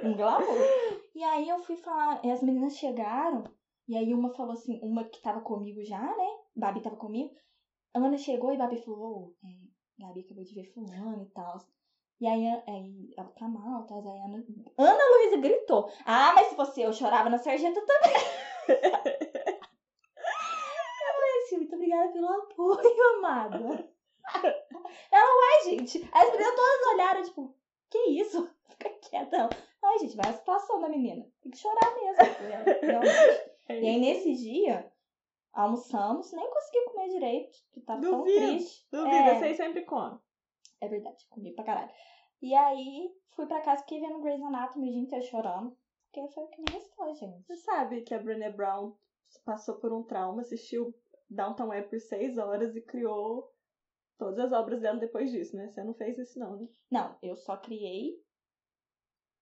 um 0.03 0.15
glamour. 0.15 0.45
E 1.13 1.23
aí 1.23 1.47
eu 1.49 1.59
fui 1.59 1.75
falar, 1.77 2.19
e 2.23 2.31
as 2.31 2.41
meninas 2.41 2.73
chegaram, 2.77 3.43
e 3.87 3.95
aí 3.97 4.13
uma 4.13 4.33
falou 4.33 4.53
assim, 4.53 4.79
uma 4.83 5.03
que 5.03 5.21
tava 5.21 5.41
comigo 5.41 5.83
já, 5.83 5.99
né? 6.01 6.27
Babi 6.55 6.81
tava 6.81 6.95
comigo. 6.95 7.31
Ana 7.93 8.17
chegou 8.17 8.51
e 8.53 8.57
Babi 8.57 8.77
falou, 8.83 8.99
ô, 9.01 9.33
é, 9.43 10.03
Gabi 10.05 10.21
acabou 10.21 10.43
de 10.43 10.53
ver 10.55 10.63
fulano 10.73 11.23
e 11.23 11.29
tal. 11.33 11.57
E 12.21 12.27
aí, 12.27 12.45
aí 12.67 13.13
ela 13.17 13.29
tá 13.29 13.47
mal, 13.47 13.85
tá? 13.85 13.95
Aí 13.95 14.19
Ana, 14.21 14.43
Ana 14.77 15.03
Luísa 15.15 15.37
gritou. 15.37 15.89
Ah, 16.05 16.33
mas 16.35 16.47
se 16.47 16.55
fosse 16.55 16.81
eu 16.81 16.91
chorava 16.91 17.29
na 17.29 17.37
sarjeta 17.37 17.79
também. 17.85 18.13
eu 18.67 18.79
falei 21.13 21.37
assim, 21.43 21.57
muito 21.57 21.75
obrigada 21.75 22.11
pelo 22.11 22.27
apoio, 22.27 23.17
amada. 23.17 23.57
Ela, 25.11 25.37
uai, 25.37 25.63
gente. 25.65 26.07
Aí 26.11 26.25
as 26.27 26.31
meninas 26.31 26.55
todas 26.55 26.87
olharam, 26.93 27.23
tipo, 27.23 27.55
que 27.89 27.97
isso? 28.09 28.49
Fica 28.69 28.89
quieta. 29.01 29.49
Ai, 29.81 29.99
gente, 29.99 30.15
vai 30.17 30.29
a 30.29 30.33
situação 30.33 30.81
da 30.81 30.89
menina. 30.89 31.25
Tem 31.41 31.51
que 31.51 31.57
chorar 31.57 31.95
mesmo. 31.95 32.21
"É, 32.21 32.79
realmente. 32.85 33.49
E 33.69 33.87
aí, 33.87 33.99
nesse 33.99 34.33
dia, 34.33 34.91
almoçamos, 35.53 36.31
nem 36.33 36.49
consegui 36.49 36.85
comer 36.85 37.07
direito, 37.09 37.55
que 37.71 37.79
tava 37.81 38.01
tão 38.01 38.17
Duvido, 38.23 38.47
triste. 38.47 38.87
Duvido, 38.91 39.15
É. 39.15 39.35
vocês 39.37 39.57
sempre 39.57 39.83
comem. 39.85 40.17
É 40.81 40.87
verdade, 40.87 41.25
comi 41.29 41.53
pra 41.53 41.65
caralho. 41.65 41.91
E 42.41 42.53
aí, 42.55 43.13
fui 43.35 43.45
pra 43.45 43.61
casa, 43.61 43.81
fiquei 43.83 43.99
vendo 43.99 44.21
Grey's 44.21 44.41
Anatomy 44.41 44.89
o 44.89 44.91
dia 44.91 45.01
inteiro 45.01 45.25
chorando. 45.25 45.77
Porque 46.11 46.27
foi 46.33 46.43
o 46.43 46.47
que 46.47 46.61
me 46.61 46.71
restou, 46.71 47.13
gente. 47.15 47.45
Você 47.45 47.57
sabe 47.57 48.01
que 48.01 48.13
a 48.13 48.19
Brené 48.19 48.51
Brown 48.51 48.95
passou 49.45 49.75
por 49.75 49.93
um 49.93 50.03
trauma, 50.03 50.41
assistiu 50.41 50.93
Downton 51.29 51.67
Web 51.67 51.89
por 51.89 51.99
seis 51.99 52.37
horas 52.37 52.75
e 52.75 52.81
criou 52.81 53.51
todas 54.17 54.39
as 54.39 54.51
obras 54.51 54.81
dela 54.81 54.99
depois 54.99 55.31
disso, 55.31 55.55
né? 55.55 55.69
Você 55.69 55.83
não 55.83 55.93
fez 55.93 56.17
isso 56.17 56.39
não, 56.39 56.57
né? 56.57 56.67
Não, 56.91 57.17
eu 57.21 57.35
só 57.35 57.57
criei 57.57 58.15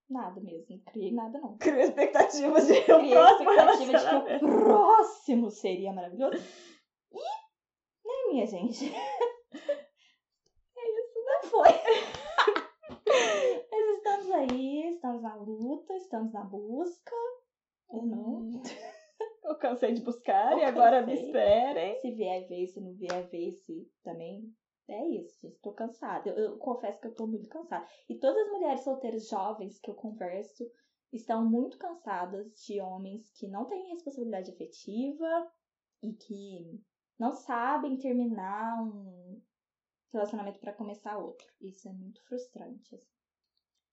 nada 0.10 0.42
mesmo. 0.42 0.66
Não 0.70 0.80
criei 0.80 1.14
nada, 1.14 1.40
não. 1.40 1.58
Criou 1.58 1.80
expectativas 1.80 2.68
de 2.68 2.74
um 2.74 2.84
Criei 2.84 3.14
próximo 3.14 3.52
expectativa 3.52 3.92
de 3.94 4.40
que 4.40 4.46
o 4.46 4.64
próximo 4.64 5.52
seria 5.52 5.94
maravilhoso. 5.94 6.44
E, 7.14 7.18
né, 7.18 8.32
minha 8.32 8.46
gente? 8.46 8.92
É 10.80 11.00
isso, 11.00 11.26
não 11.26 11.42
foi. 11.50 11.70
Mas 13.72 13.98
estamos 13.98 14.27
aí, 14.38 14.90
estamos 14.94 15.22
na 15.22 15.36
luta, 15.36 15.94
estamos 15.96 16.32
na 16.34 16.44
busca. 16.44 17.16
Ou 17.88 18.06
não. 18.06 18.62
Eu 19.44 19.58
cansei 19.58 19.94
de 19.94 20.02
buscar 20.02 20.52
Eu 20.52 20.60
e 20.60 20.64
agora 20.66 21.02
me 21.02 21.14
cansei. 21.14 21.26
esperem. 21.28 22.00
Se 22.02 22.12
vier 22.12 22.48
ver, 22.48 22.68
se 22.68 22.82
não 22.82 22.94
vier 22.94 23.28
ver, 23.30 23.54
se 23.54 23.90
também. 24.04 24.54
É 24.90 25.08
isso, 25.10 25.40
gente. 25.42 25.60
Tô 25.60 25.72
cansada. 25.74 26.30
Eu, 26.30 26.36
eu 26.38 26.58
confesso 26.58 27.00
que 27.00 27.08
eu 27.08 27.16
tô 27.16 27.26
muito 27.28 27.48
cansada. 27.50 27.86
E 28.10 28.16
todas 28.20 28.38
as 28.46 28.52
mulheres 28.52 28.84
solteiras 28.84 29.28
jovens 29.28 29.80
que 29.80 29.90
eu 29.90 29.96
converso 29.96 30.64
estão 31.12 31.50
muito 31.50 31.78
cansadas 31.78 32.54
de 32.66 32.80
homens 32.82 33.30
que 33.32 33.48
não 33.48 33.66
têm 33.66 33.90
responsabilidade 33.90 34.52
afetiva 34.52 35.52
e 36.04 36.14
que 36.14 36.82
não 37.18 37.34
sabem 37.34 37.98
terminar 37.98 38.84
um 38.84 39.42
relacionamento 40.14 40.60
pra 40.60 40.74
começar 40.74 41.18
outro. 41.18 41.48
Isso 41.62 41.88
é 41.88 41.94
muito 41.94 42.22
frustrante. 42.28 42.96
assim. 42.96 43.17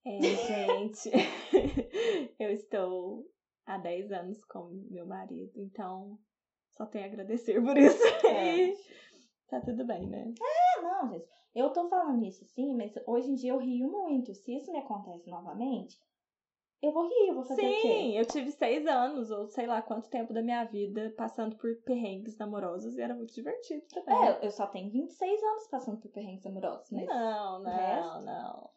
É, 0.04 0.20
gente. 0.20 1.10
eu 2.38 2.50
estou 2.50 3.24
há 3.66 3.78
10 3.78 4.12
anos 4.12 4.44
com 4.44 4.68
meu 4.90 5.06
marido, 5.06 5.52
então 5.56 6.18
só 6.70 6.86
tenho 6.86 7.04
a 7.04 7.08
agradecer 7.08 7.60
por 7.62 7.76
isso. 7.76 8.02
É. 8.26 8.72
Tá 9.48 9.60
tudo 9.60 9.84
bem, 9.84 10.08
né? 10.08 10.32
É, 10.40 10.82
não, 10.82 11.08
gente. 11.08 11.26
Eu 11.54 11.70
tô 11.70 11.88
falando 11.88 12.24
isso 12.24 12.44
sim, 12.46 12.74
mas 12.74 12.92
hoje 13.06 13.30
em 13.30 13.34
dia 13.34 13.52
eu 13.52 13.58
rio 13.58 13.88
muito. 13.88 14.34
Se 14.34 14.56
isso 14.56 14.72
me 14.72 14.78
acontece 14.78 15.30
novamente, 15.30 15.96
eu 16.82 16.92
vou 16.92 17.06
rir, 17.08 17.28
eu 17.28 17.34
vou 17.34 17.44
fazer 17.44 17.62
o 17.62 17.70
quê? 17.70 17.80
Sim, 17.80 18.18
eu 18.18 18.26
tive 18.26 18.50
seis 18.50 18.86
anos, 18.86 19.30
ou 19.30 19.46
sei 19.46 19.66
lá 19.66 19.80
quanto 19.80 20.10
tempo 20.10 20.32
da 20.32 20.42
minha 20.42 20.64
vida, 20.64 21.14
passando 21.16 21.56
por 21.56 21.74
perrengues 21.82 22.40
amorosos 22.40 22.96
e 22.96 23.00
era 23.00 23.14
muito 23.14 23.32
divertido 23.32 23.84
também. 23.88 24.28
É, 24.28 24.44
eu 24.44 24.50
só 24.50 24.66
tenho 24.66 24.90
26 24.90 25.42
anos 25.42 25.68
passando 25.68 26.00
por 26.00 26.10
perrengues 26.10 26.44
amorosos, 26.44 26.90
mas 26.90 27.06
não, 27.06 27.62
não, 27.62 27.70
resto? 27.70 28.24
não. 28.24 28.70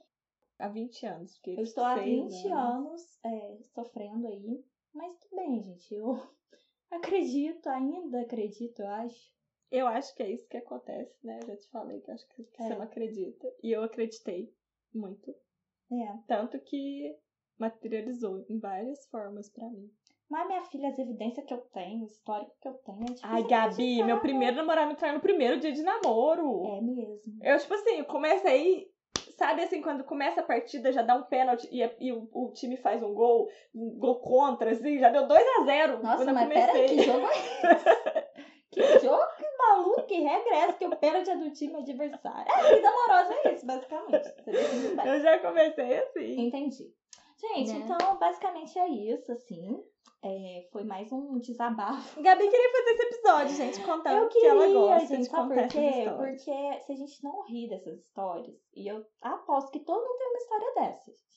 Há 0.60 0.68
20 0.70 1.06
anos. 1.06 1.34
Porque 1.38 1.52
eu 1.52 1.64
estou 1.64 1.84
há 1.84 1.96
seis 1.98 2.34
20 2.42 2.48
anos 2.52 3.20
é, 3.26 3.58
sofrendo 3.74 4.28
aí. 4.28 4.64
Mas 4.94 5.18
tudo 5.20 5.36
bem, 5.36 5.62
gente. 5.62 5.94
Eu 5.94 6.20
acredito, 6.92 7.68
ainda 7.68 8.22
acredito, 8.22 8.82
eu 8.82 8.88
acho. 8.88 9.38
Eu 9.70 9.86
acho 9.88 10.16
que 10.16 10.24
é 10.24 10.32
isso 10.32 10.48
que 10.48 10.58
acontece, 10.58 11.14
né? 11.26 11.40
Eu 11.42 11.48
já 11.48 11.58
te 11.58 11.70
falei 11.70 12.00
que 12.02 12.10
acho 12.12 12.28
que 12.30 12.42
É. 12.42 12.46
você 12.68 12.76
não 12.76 12.82
acredita. 12.82 13.54
E 13.62 13.72
eu 13.72 13.84
acreditei 13.84 14.52
muito. 14.94 15.30
É. 15.92 16.18
Tanto 16.26 16.60
que 16.62 17.16
materializou 17.60 18.46
em 18.50 18.60
várias 18.60 19.06
formas 19.08 19.50
pra 19.50 19.70
mim. 19.70 19.92
Mas 20.30 20.48
minha 20.48 20.64
filha, 20.66 20.90
as 20.90 21.00
evidências 21.00 21.46
que 21.46 21.54
eu 21.54 21.62
tenho, 21.74 22.04
o 22.04 22.08
histórico 22.08 22.52
que 22.62 22.68
eu 22.68 22.74
tenho, 22.74 23.02
é 23.02 23.06
difícil 23.06 23.30
Ai, 23.30 23.44
Gabi, 23.48 24.04
meu 24.04 24.16
né? 24.16 24.22
primeiro 24.22 24.58
namorado 24.58 24.90
me 24.90 24.96
traiu 24.98 25.16
no 25.16 25.22
primeiro 25.22 25.60
dia 25.60 25.72
de 25.72 25.82
namoro. 25.82 26.66
É 26.66 26.82
mesmo. 26.82 27.40
Eu, 27.42 27.58
tipo 27.58 27.74
assim, 27.74 28.04
aí. 28.48 28.92
Sabe 29.38 29.62
assim, 29.64 29.82
quando 29.84 30.04
começa 30.04 30.42
a 30.42 30.44
partida, 30.44 30.92
já 30.92 31.04
dá 31.04 31.14
um 31.16 31.22
pênalti 31.24 31.68
e, 31.72 31.82
e 32.00 32.12
o, 32.12 32.28
o 32.34 32.52
time 32.54 32.76
faz 32.76 33.04
um 33.04 33.14
gol, 33.14 33.48
um 33.74 33.92
gol 34.00 34.20
contra, 34.20 34.72
assim, 34.72 34.98
já 34.98 35.10
deu 35.10 35.28
2 35.28 35.46
a 35.60 35.64
0 35.64 36.02
Nossa, 36.02 36.18
quando 36.18 36.30
eu 36.30 36.34
mas 36.34 36.44
comecei. 36.48 36.88
que 36.88 37.04
jogo 37.04 37.28
é 37.28 37.32
esse? 37.38 38.28
que 38.72 39.00
jogo 39.00 39.24
maluco, 39.60 40.04
que 40.08 40.20
regra 40.22 40.56
é 40.56 40.74
que 40.74 40.86
o 40.86 40.96
pênalti 40.96 41.30
é 41.30 41.36
do 41.36 41.52
time 41.52 41.76
adversário? 41.78 42.52
É, 42.52 42.76
vida 42.76 42.90
amorosa 42.90 43.34
é 43.44 43.54
isso, 43.54 43.66
basicamente. 43.66 44.34
Eu 45.06 45.20
já 45.22 45.40
comecei 45.40 45.98
assim. 46.00 46.42
Entendi. 46.48 46.94
Gente, 47.40 47.74
Né? 47.74 47.86
então 47.86 48.18
basicamente 48.18 48.80
é 48.80 48.88
isso, 48.90 49.32
assim. 49.32 49.84
É, 50.24 50.68
foi 50.72 50.84
mais 50.84 51.12
um 51.12 51.40
desabafo. 51.40 52.22
Gabi 52.22 52.50
queria 52.50 52.72
fazer 52.72 52.92
esse 52.92 53.04
episódio, 53.04 53.56
gente, 53.56 53.82
contando 53.86 54.24
Eu 54.24 54.30
que 54.30 54.46
ela 54.46 54.62
queria, 54.62 54.80
gosta 54.80 55.08
gente, 55.08 55.20
de 55.20 55.30
sabe 55.30 55.50
contar 55.50 55.62
por 55.62 55.72
quê? 55.72 55.90
histórias. 55.90 56.18
Porque 56.18 56.80
se 56.82 56.92
a 56.92 56.96
gente 56.96 57.24
não 57.24 57.44
rir 57.44 57.70
dessas 57.70 58.00
histórias, 58.00 58.56
e 58.76 58.88
eu 58.88 59.06
aposto 59.22 59.72
que 59.72 59.80
todo 59.80 60.02
mundo 60.02 60.18
tem 60.18 60.28
uma 60.28 60.38
história 60.38 60.74
dessas. 60.76 61.28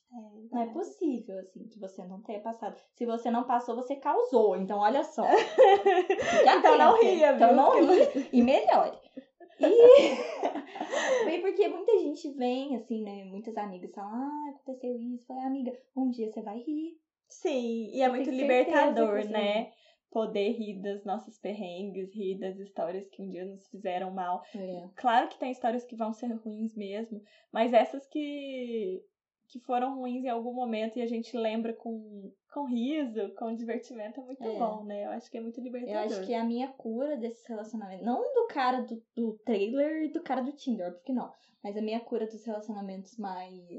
Não 0.50 0.62
é 0.62 0.66
possível, 0.66 1.38
assim, 1.38 1.68
que 1.68 1.78
você 1.78 2.04
não 2.04 2.20
tenha 2.22 2.40
passado. 2.40 2.76
Se 2.96 3.06
você 3.06 3.30
não 3.30 3.44
passou, 3.44 3.76
você 3.76 3.94
causou. 3.94 4.56
Então, 4.56 4.80
olha 4.80 5.04
só. 5.04 5.22
Já 6.44 6.56
então 6.56 6.76
não 6.76 7.00
ria, 7.00 7.32
Então 7.32 7.54
não 7.54 7.80
ria 7.80 8.28
e 8.32 8.42
melhore. 8.42 8.98
E 9.62 9.64
bem 11.26 11.42
porque 11.42 11.68
muita 11.68 11.98
gente 11.98 12.30
vem, 12.32 12.76
assim, 12.76 13.02
né? 13.02 13.24
Muitas 13.24 13.54
amigas 13.58 13.92
falam, 13.92 14.10
ah, 14.10 14.50
aconteceu 14.54 14.98
isso. 14.98 15.26
Falei, 15.26 15.44
amiga, 15.44 15.78
um 15.94 16.08
dia 16.08 16.32
você 16.32 16.40
vai 16.40 16.56
rir. 16.60 16.98
Sim, 17.30 17.90
e 17.92 18.02
é 18.02 18.06
Eu 18.06 18.10
muito 18.10 18.30
libertador, 18.30 19.22
você 19.22 19.28
né? 19.28 19.72
Poder 20.10 20.50
rir 20.50 20.80
das 20.82 21.04
nossas 21.04 21.38
perrengues, 21.38 22.12
rir 22.12 22.38
das 22.40 22.58
histórias 22.58 23.08
que 23.08 23.22
um 23.22 23.28
dia 23.28 23.44
nos 23.44 23.68
fizeram 23.68 24.10
mal. 24.10 24.42
É. 24.54 24.88
Claro 24.96 25.28
que 25.28 25.38
tem 25.38 25.52
histórias 25.52 25.84
que 25.84 25.94
vão 25.94 26.12
ser 26.12 26.32
ruins 26.34 26.74
mesmo, 26.74 27.22
mas 27.52 27.72
essas 27.72 28.08
que, 28.08 29.00
que 29.46 29.60
foram 29.60 29.94
ruins 29.96 30.24
em 30.24 30.28
algum 30.28 30.52
momento 30.52 30.98
e 30.98 31.02
a 31.02 31.06
gente 31.06 31.36
lembra 31.36 31.72
com, 31.72 32.32
com 32.52 32.64
riso, 32.66 33.32
com 33.36 33.54
divertimento, 33.54 34.20
é 34.20 34.24
muito 34.24 34.42
É. 34.42 34.58
bom, 34.58 34.82
né? 34.82 35.04
Eu 35.06 35.10
acho 35.10 35.30
que 35.30 35.38
é 35.38 35.40
muito 35.40 35.60
Eu 35.60 35.64
libertador. 35.64 36.00
acho 36.06 36.26
que 36.26 36.34
a 36.34 36.44
minha 36.44 36.66
cura 36.72 37.16
desse 37.16 37.48
relacionamento, 37.48 38.04
não 38.04 38.20
do 38.34 38.48
cara 38.48 38.80
do, 38.82 39.00
do 39.14 39.38
trailer 39.44 40.02
e 40.06 40.08
do 40.12 40.20
cara 40.24 40.40
do 40.42 40.52
Tinder, 40.52 40.92
porque 40.94 41.12
não, 41.12 41.30
mas 41.62 41.76
a 41.76 41.80
minha 41.82 42.00
cura 42.00 42.26
dos 42.26 42.44
relacionamentos 42.44 43.16
mais 43.16 43.70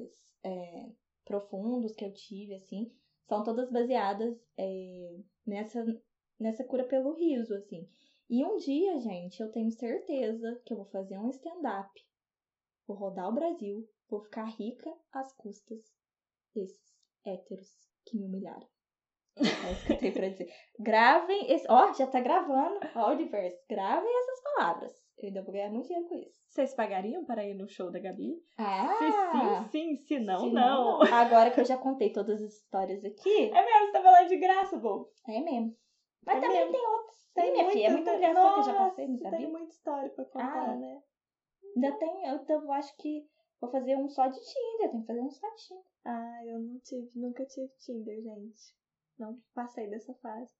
é, 0.46 0.92
profundos 1.26 1.94
que 1.94 2.06
eu 2.06 2.14
tive, 2.14 2.54
assim, 2.56 2.90
são 3.32 3.46
todas 3.46 3.72
baseadas 3.72 4.38
é, 4.58 5.16
nessa, 5.48 5.86
nessa 6.38 6.66
cura 6.66 6.84
pelo 6.84 7.14
riso, 7.14 7.56
assim. 7.56 7.90
E 8.30 8.44
um 8.44 8.58
dia, 8.58 9.00
gente, 9.00 9.42
eu 9.42 9.50
tenho 9.50 9.72
certeza 9.72 10.62
que 10.66 10.74
eu 10.74 10.78
vou 10.78 10.86
fazer 10.88 11.18
um 11.18 11.30
stand-up, 11.30 11.90
vou 12.86 12.98
rodar 12.98 13.30
o 13.30 13.34
Brasil, 13.34 13.90
vou 14.10 14.20
ficar 14.20 14.44
rica 14.44 14.94
às 15.14 15.32
custas 15.38 15.80
desses 16.54 16.94
héteros 17.26 17.70
que 18.06 18.18
me 18.18 18.26
humilharam. 18.26 18.68
É 19.38 19.72
isso 19.72 19.86
que 19.86 19.94
eu 19.94 19.98
tenho 19.98 20.14
pra 20.14 20.28
dizer. 20.28 20.54
Gravem 20.78 21.54
esse. 21.54 21.66
Ó, 21.70 21.94
já 21.94 22.08
tá 22.08 22.20
gravando. 22.20 22.82
Ó, 22.96 23.12
universo. 23.12 23.58
Gravem 23.70 24.12
essas 24.20 24.44
palavras. 24.44 25.01
Eu 25.22 25.28
ainda 25.28 25.42
vou 25.44 25.52
ganhar 25.54 25.70
muito 25.70 25.88
dinheiro 25.88 26.08
com 26.10 26.16
isso. 26.16 26.42
Vocês 26.48 26.74
pagariam 26.74 27.24
para 27.26 27.46
ir 27.46 27.54
no 27.54 27.68
show 27.68 27.92
da 27.92 28.00
Gabi? 28.00 28.34
Ah! 28.58 29.64
Se 29.66 29.72
sim, 29.72 29.96
sim, 29.98 30.04
se 30.06 30.20
não, 30.20 30.40
se 30.40 30.50
não. 30.52 31.02
Agora 31.04 31.52
que 31.52 31.60
eu 31.60 31.66
já 31.66 31.78
contei 31.78 32.12
todas 32.12 32.42
as 32.42 32.54
histórias 32.56 33.04
aqui, 33.06 33.50
É 33.52 33.64
mesmo, 33.66 33.86
você 33.88 33.92
tá 33.92 34.02
falando 34.02 34.28
de 34.28 34.38
graça, 34.38 34.78
bom. 34.78 35.06
é 35.28 35.40
mesmo. 35.42 35.78
Mas 36.26 36.38
É 36.38 36.42
também 36.42 36.58
mesmo. 36.58 36.72
tem 36.72 36.88
outros. 36.88 37.22
Tem 37.34 37.46
Sim, 37.46 37.52
minha 37.54 37.70
filha, 37.70 37.86
é 37.88 37.90
muita- 37.92 38.12
muita 38.12 38.18
criação 38.18 38.54
que 38.54 38.60
eu 38.60 38.64
já 38.64 38.74
Nossa, 38.74 38.90
passei, 38.90 39.08
não 39.08 39.18
Tem 39.18 39.52
muita 39.52 39.72
história 39.72 40.10
pra 40.10 40.26
contar, 40.26 40.70
Ah, 40.70 40.76
né? 40.76 41.02
Ainda 41.76 41.92
tem, 41.98 42.26
eu, 42.28 42.46
eu 42.50 42.72
acho 42.74 42.98
que 42.98 43.26
vou 43.62 43.72
fazer 43.72 43.96
um 43.96 44.10
só 44.10 44.28
de 44.28 44.40
Tinder, 44.40 44.92
tem 44.92 45.02
que 45.02 45.08
fazer 45.08 45.22
um 45.22 45.30
só 45.32 45.48
de 45.50 45.56
Tinder. 45.68 45.84
Ah, 46.04 46.46
eu 46.46 46.60
não 46.60 46.80
tive, 46.80 47.10
nunca 47.16 47.46
tive 47.46 47.70
Tinder, 47.78 48.22
gente. 48.22 48.76
Não 49.18 49.40
passei 49.54 49.88
dessa 49.88 50.14
fase. 50.16 50.52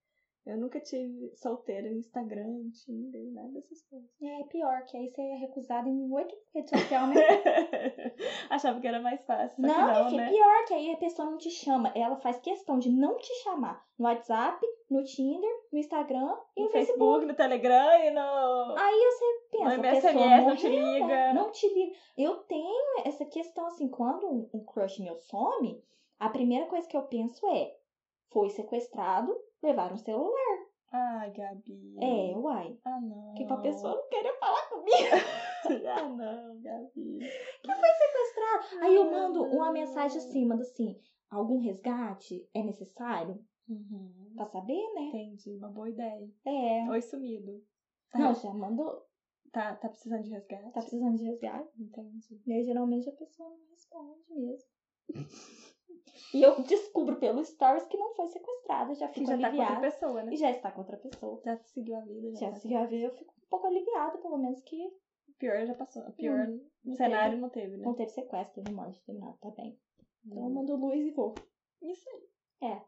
Eu 0.44 0.58
nunca 0.58 0.80
tive 0.80 1.32
solteira 1.36 1.88
no 1.90 1.98
Instagram, 1.98 2.72
Tinder, 2.72 3.32
nada 3.32 3.50
dessas 3.50 3.84
coisas. 3.84 4.10
É 4.22 4.44
pior, 4.46 4.84
que 4.86 4.98
aí 4.98 5.08
você 5.08 5.22
é 5.22 5.36
recusado 5.36 5.88
em 5.88 6.12
oito 6.12 6.36
redes 6.54 6.72
sociais, 6.82 7.10
né? 7.10 8.14
Achava 8.50 8.80
que 8.80 8.88
era 8.88 9.00
mais 9.00 9.24
fácil. 9.24 9.62
Não, 9.62 9.88
não 9.88 10.10
filha, 10.10 10.24
né? 10.24 10.30
pior 10.32 10.66
que 10.66 10.74
aí 10.74 10.92
a 10.94 10.98
pessoa 10.98 11.30
não 11.30 11.38
te 11.38 11.52
chama. 11.52 11.92
Ela 11.96 12.16
faz 12.18 12.40
questão 12.40 12.80
de 12.80 12.90
não 12.90 13.18
te 13.18 13.32
chamar 13.44 13.86
no 14.00 14.06
WhatsApp, 14.06 14.66
no 14.90 15.04
Tinder, 15.04 15.52
no 15.72 15.78
Instagram 15.78 16.36
e 16.58 16.62
No 16.62 16.66
no, 16.66 16.72
Facebook. 16.72 16.72
Facebook, 16.72 17.26
no 17.28 17.34
Telegram 17.36 18.04
e 18.04 18.10
no. 18.10 18.76
Aí 18.78 19.00
você 19.12 19.48
pensa, 19.52 19.64
No 19.64 19.74
a 19.74 19.92
pessoa 19.92 20.14
MSNS 20.14 20.48
não 20.48 20.56
te 20.56 20.70
morreu, 20.70 21.08
né? 21.08 21.28
liga. 21.28 21.34
Não 21.34 21.52
te 21.52 21.68
liga. 21.72 21.96
Eu 22.18 22.36
tenho 22.46 23.02
essa 23.06 23.26
questão 23.26 23.68
assim, 23.68 23.88
quando 23.88 24.28
um, 24.28 24.50
um 24.56 24.66
crush 24.66 25.00
meu 25.04 25.16
some, 25.18 25.84
a 26.20 26.30
primeira 26.30 26.66
coisa 26.66 26.88
que 26.88 26.98
eu 26.98 27.04
penso 27.04 27.48
é, 27.48 27.76
foi 28.32 28.50
sequestrado, 28.50 29.36
levaram 29.64 29.96
o 29.96 30.00
celular. 30.00 30.72
Ai, 30.92 31.32
Gabi. 31.32 31.96
É, 32.02 32.38
uai. 32.38 32.78
Ah, 32.84 33.00
não. 33.00 33.34
Que 33.36 33.46
pra 33.46 33.58
pessoa 33.58 33.96
não 33.96 34.10
querer 34.10 34.38
falar 34.40 34.70
comigo. 34.70 34.92
ah, 35.88 36.10
não, 36.10 36.62
Gabi. 36.62 37.20
sequestrado. 37.22 38.84
Aí 38.84 38.96
eu 38.96 39.10
mando 39.10 39.44
uma 39.44 39.68
não. 39.68 39.74
mensagem 39.74 40.18
assim, 40.18 40.46
mando 40.46 40.64
assim, 40.64 41.00
algum 41.30 41.60
resgate 41.60 42.48
é 42.54 42.62
necessário? 42.62 43.40
Uhum. 43.70 44.34
Pra 44.36 44.46
saber, 44.48 44.94
né? 44.94 45.02
Entendi, 45.04 45.56
uma 45.56 45.70
boa 45.70 45.90
ideia. 45.90 46.30
É. 46.46 46.90
Oi, 46.90 47.02
sumido. 47.02 47.64
Não, 48.14 48.34
já 48.36 48.54
mandou. 48.54 49.02
Tá, 49.54 49.76
tá 49.76 49.90
precisando 49.90 50.24
de 50.24 50.30
resgate? 50.30 50.72
Tá 50.72 50.82
precisando 50.82 51.18
de 51.18 51.24
resgate? 51.24 51.82
Entendi. 51.82 52.42
E 52.46 52.54
aí, 52.54 52.64
geralmente 52.64 53.10
a 53.10 53.14
pessoa 53.14 53.50
não 53.50 53.70
responde 53.70 54.24
mesmo. 54.30 54.70
e 56.34 56.42
eu 56.42 56.62
descubro 56.64 57.18
pelo 57.18 57.44
stories 57.44 57.86
que 57.88 57.98
não 57.98 58.14
foi 58.16 58.28
sequestrada, 58.28 58.94
já 58.96 59.08
fico 59.10 59.26
já 59.28 59.38
tá 59.38 59.50
com 59.52 59.58
outra 59.58 59.66
aliviada. 59.66 59.82
pessoa, 59.82 60.24
né? 60.24 60.34
e 60.34 60.38
já 60.38 60.52
está 60.52 60.72
com 60.72 60.80
outra 60.82 60.98
pessoa. 60.98 61.42
Já 61.44 61.58
seguiu 61.58 61.96
a 61.96 62.02
vida. 62.02 62.36
Já 62.40 62.50
tá 62.52 62.56
se 62.58 62.70
já 62.70 62.86
ver, 62.86 63.02
eu 63.06 63.12
fico 63.12 63.34
um 63.38 63.48
pouco 63.50 63.68
aliviada, 63.68 64.18
pelo 64.20 64.38
menos 64.38 64.62
que 64.64 64.82
O 65.30 65.34
pior 65.38 65.66
já 65.66 65.74
passou. 65.74 66.04
O 66.04 66.14
pior 66.14 66.48
não 66.84 66.96
cenário 66.96 67.38
não 67.38 67.50
teve, 67.50 67.66
teve, 67.68 67.78
né? 67.78 67.86
não 67.86 67.94
teve 67.96 68.12
sequestro, 68.12 68.62
teve 68.62 68.72
morte, 68.76 69.02
teve 69.06 69.18
nada, 69.20 69.38
tá 69.42 69.50
bem. 69.52 69.78
Então 70.26 70.44
eu 70.44 70.50
Hum. 70.50 70.54
mando 70.54 70.76
luz 70.76 71.04
e 71.06 71.12
vou. 71.12 71.34
Isso 71.82 72.08
aí. 72.10 72.70
É. 72.70 72.82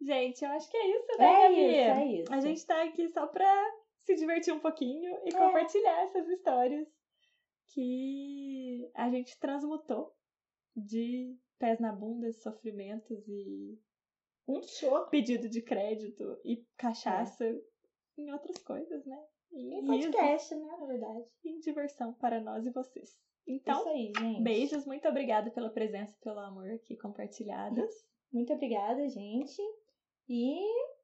Gente, 0.00 0.44
eu 0.44 0.50
acho 0.50 0.68
que 0.70 0.76
é 0.76 0.86
isso, 0.96 1.18
né, 1.18 1.24
É 1.24 1.42
Gabi? 1.48 1.54
isso, 1.60 1.90
é 1.90 2.06
isso. 2.20 2.32
A 2.32 2.40
gente 2.40 2.66
tá 2.66 2.82
aqui 2.82 3.08
só 3.08 3.26
pra 3.26 3.72
se 4.00 4.14
divertir 4.16 4.52
um 4.52 4.58
pouquinho 4.60 5.12
e 5.24 5.28
É. 5.28 5.38
compartilhar 5.38 6.02
essas 6.02 6.28
histórias 6.28 6.86
que 7.74 8.90
a 8.94 9.08
gente 9.10 9.38
transmutou 9.38 10.12
de 10.76 11.36
pés 11.58 11.78
na 11.80 11.92
bunda, 11.92 12.32
sofrimentos 12.32 13.26
e 13.28 13.78
Um 14.48 14.62
choque. 14.62 15.10
pedido 15.10 15.48
de 15.48 15.62
crédito 15.62 16.38
e 16.44 16.64
cachaça 16.76 17.44
em 18.18 18.32
outras 18.32 18.58
coisas, 18.58 19.04
né? 19.06 19.18
E, 19.52 19.74
E 19.76 19.80
riso 19.80 20.10
podcast, 20.10 20.54
né, 20.54 20.76
na 20.78 20.86
verdade. 20.86 21.24
e 21.44 21.58
diversão 21.60 22.14
para 22.14 22.40
nós 22.40 22.64
e 22.66 22.70
vocês. 22.70 23.16
Então, 23.46 23.78
isso 23.80 23.88
aí, 23.88 24.12
gente. 24.18 24.42
beijos, 24.42 24.86
muito 24.86 25.06
obrigada 25.08 25.50
pela 25.50 25.68
presença, 25.70 26.16
pelo 26.22 26.38
amor 26.38 26.70
aqui 26.70 26.96
compartilhado. 26.96 27.82
Muito 28.32 28.52
obrigada, 28.52 29.06
gente. 29.08 29.60
E 30.28 30.58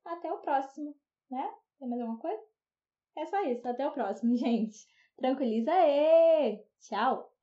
até 0.04 0.32
o 0.32 0.38
próximo, 0.38 0.94
né? 1.30 1.52
Tem 1.78 1.88
mais 1.88 2.00
alguma 2.00 2.18
coisa? 2.20 2.42
É 3.16 3.26
só 3.26 3.42
isso. 3.44 3.66
Até 3.68 3.86
o 3.86 3.92
próximo, 3.92 4.34
gente. 4.38 4.86
Tranquiliza 5.16 5.72
aí. 5.72 6.64
Tchau. 6.80 7.37